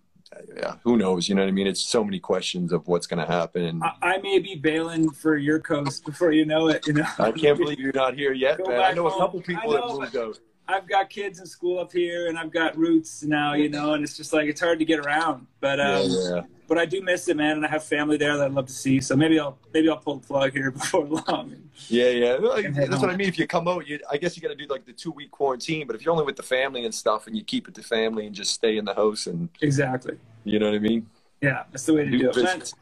yeah. 0.55 0.75
Who 0.83 0.97
knows? 0.97 1.29
You 1.29 1.35
know 1.35 1.43
what 1.43 1.49
I 1.49 1.51
mean? 1.51 1.67
It's 1.67 1.81
so 1.81 2.03
many 2.03 2.19
questions 2.19 2.71
of 2.73 2.87
what's 2.87 3.07
going 3.07 3.25
to 3.25 3.31
happen, 3.31 3.81
I, 3.81 3.93
I 4.01 4.17
may 4.19 4.39
be 4.39 4.55
bailing 4.55 5.09
for 5.09 5.37
your 5.37 5.59
coast 5.59 6.05
before 6.05 6.31
you 6.31 6.45
know 6.45 6.67
it. 6.67 6.85
You 6.87 6.93
know. 6.93 7.05
I 7.17 7.31
can't 7.31 7.57
believe 7.57 7.79
you're 7.79 7.93
not 7.93 8.15
here 8.15 8.33
yet, 8.33 8.59
man. 8.67 8.81
I 8.81 8.91
know 8.91 9.07
a 9.07 9.17
couple 9.17 9.41
people 9.41 9.71
that 9.71 9.87
moved 9.87 10.15
out. 10.15 10.39
I've 10.67 10.87
got 10.87 11.09
kids 11.09 11.39
in 11.39 11.45
school 11.45 11.79
up 11.79 11.93
here, 11.93 12.27
and 12.27 12.37
I've 12.37 12.51
got 12.51 12.77
roots 12.77 13.23
now, 13.23 13.53
you 13.53 13.69
know, 13.69 13.93
and 13.93 14.03
it's 14.03 14.17
just 14.17 14.33
like 14.33 14.47
it's 14.47 14.59
hard 14.59 14.79
to 14.79 14.85
get 14.85 14.99
around. 14.99 15.47
But 15.61 15.79
Yeah, 15.79 15.95
um, 15.95 16.09
yeah. 16.09 16.41
But 16.67 16.77
I 16.77 16.85
do 16.85 17.01
miss 17.01 17.27
it, 17.27 17.37
man, 17.37 17.57
and 17.57 17.65
I 17.65 17.69
have 17.69 17.83
family 17.83 18.17
there 18.17 18.35
that 18.37 18.45
I'd 18.45 18.53
love 18.53 18.67
to 18.67 18.73
see. 18.73 18.99
So 19.01 19.15
maybe 19.15 19.39
I'll 19.39 19.57
maybe 19.73 19.89
I'll 19.89 19.97
pull 19.97 20.17
the 20.17 20.27
plug 20.27 20.53
here 20.53 20.71
before 20.79 21.05
long. 21.05 21.55
Yeah, 21.87 22.09
yeah. 22.09 22.33
Like, 22.33 22.65
And 22.65 22.75
head 22.75 22.91
that's 22.91 23.01
what. 23.01 23.09
I 23.11 23.15
mean. 23.15 23.27
If 23.27 23.39
you 23.39 23.47
come 23.47 23.67
out, 23.67 23.87
you, 23.87 23.99
I 24.09 24.17
guess 24.17 24.35
you 24.35 24.41
got 24.41 24.49
to 24.49 24.55
do 24.55 24.65
like 24.67 24.85
the 24.85 24.93
two 24.93 25.11
week 25.11 25.31
quarantine. 25.31 25.87
But 25.87 25.95
if 25.95 26.03
you're 26.03 26.11
only 26.11 26.25
with 26.25 26.35
the 26.35 26.43
family 26.43 26.85
and 26.85 26.93
stuff, 26.93 27.27
and 27.27 27.35
you 27.35 27.43
keep 27.43 27.67
it 27.67 27.75
to 27.75 27.83
family 27.83 28.25
and 28.25 28.35
just 28.35 28.51
stay 28.51 28.77
in 28.77 28.85
the 28.85 28.93
house, 28.93 29.27
and 29.27 29.49
Exactly. 29.61 30.17
you 30.43 30.59
know 30.59 30.67
what 30.67 30.75
I 30.75 30.79
mean. 30.79 31.07
Yeah, 31.41 31.63
that's 31.71 31.85
the 31.85 31.93
way 31.93 32.05
to 32.05 32.11
Do 32.11 32.17
do 32.17 32.29
it. 32.45 32.73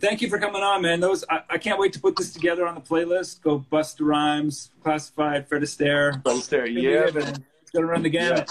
Thank 0.00 0.20
you 0.20 0.28
for 0.28 0.38
coming 0.38 0.62
on, 0.62 0.82
man. 0.82 0.98
Those 0.98 1.24
I, 1.30 1.42
I 1.48 1.58
can't 1.58 1.78
wait 1.78 1.92
to 1.92 2.00
put 2.00 2.16
this 2.16 2.32
together 2.32 2.66
on 2.66 2.74
the 2.74 2.80
playlist. 2.80 3.40
Go 3.40 3.64
Busta 3.70 4.00
Rhymes, 4.00 4.70
Classified, 4.82 5.46
Fred 5.48 5.62
Astaire. 5.62 6.20
There. 6.48 6.64
It's 6.66 6.82
Yeah, 6.82 7.20
man. 7.20 7.44
It's 7.62 7.70
gonna 7.70 7.86
run 7.86 8.02
the 8.02 8.10
gamut. 8.10 8.50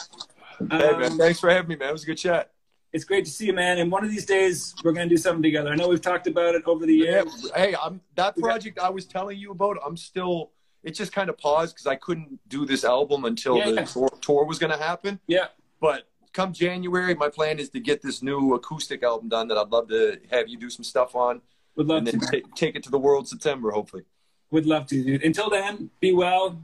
Hey, 0.60 0.78
man. 0.78 1.04
Um, 1.12 1.18
Thanks 1.18 1.40
for 1.40 1.50
having 1.50 1.68
me, 1.68 1.76
man. 1.76 1.90
It 1.90 1.94
was 1.94 2.04
a 2.04 2.06
good 2.06 2.18
chat. 2.18 2.51
It's 2.94 3.06
great 3.06 3.24
to 3.26 3.32
see 3.32 3.46
you, 3.46 3.54
man. 3.54 3.78
And 3.80 3.90
one 3.92 4.04
of 4.04 4.10
these 4.12 4.26
days 4.26 4.76
we're 4.84 4.92
gonna 4.92 5.08
do 5.10 5.18
something 5.18 5.42
together. 5.44 5.70
I 5.70 5.76
know 5.76 5.88
we've 5.88 6.02
talked 6.02 6.28
about 6.28 6.56
it 6.56 6.64
over 6.66 6.86
the 6.86 6.94
Yeah. 6.94 7.24
years. 7.24 7.50
Hey, 7.56 7.76
I'm 7.82 8.02
that 8.16 8.36
project 8.38 8.80
I 8.80 8.90
was 8.90 9.06
telling 9.06 9.38
you 9.40 9.52
about. 9.52 9.78
I'm 9.86 9.96
still. 9.98 10.52
It 10.84 10.92
just 10.92 11.12
kind 11.14 11.30
of 11.30 11.38
paused 11.38 11.76
because 11.76 11.86
I 11.86 11.96
couldn't 11.96 12.40
do 12.50 12.66
this 12.66 12.84
album 12.84 13.24
until 13.26 13.56
Yeah, 13.56 13.66
the 13.70 13.74
yeah. 13.76 13.86
tour, 13.86 14.10
tour 14.20 14.46
was 14.46 14.58
going 14.58 14.72
to 14.72 14.80
happen. 14.84 15.20
Yeah. 15.28 15.50
But 15.80 16.08
come 16.34 16.54
January, 16.54 17.14
my 17.14 17.30
plan 17.30 17.60
is 17.60 17.70
to 17.70 17.80
get 17.80 18.02
this 18.02 18.24
new 18.24 18.56
acoustic 18.56 19.04
album 19.04 19.30
done 19.30 19.48
that 19.50 19.60
I'd 19.60 19.70
love 19.70 19.90
to 19.90 20.20
have 20.32 20.50
you 20.50 20.58
do 20.58 20.72
some 20.72 20.84
stuff 20.84 21.16
on, 21.16 21.44
Would 21.76 21.86
love 21.88 22.08
and 22.08 22.20
to. 22.20 22.42
ta- 22.42 22.48
take 22.56 22.76
it 22.76 22.82
to 22.86 22.90
the 22.90 22.98
world 22.98 23.28
September, 23.28 23.70
hopefully. 23.70 24.06
Would 24.50 24.66
love 24.66 24.88
to, 24.88 25.04
dude. 25.04 25.24
Until 25.24 25.52
then, 25.52 25.92
be 26.00 26.14
well. 26.14 26.60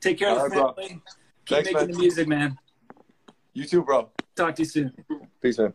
Take 0.00 0.18
care 0.18 0.28
of 0.28 0.36
the 0.36 0.60
All 0.60 0.66
right, 0.66 0.74
bro. 0.76 0.84
Keep 0.84 1.00
Thanks, 1.48 1.72
making 1.72 1.72
man. 1.74 1.90
the 1.92 1.98
music, 1.98 2.28
man. 2.28 2.58
You 3.54 3.64
too, 3.64 3.82
bro. 3.82 4.10
Talk 4.36 4.54
to 4.56 4.62
you 4.62 4.66
soon. 4.66 4.92
Peace, 5.40 5.58
man. 5.58 5.74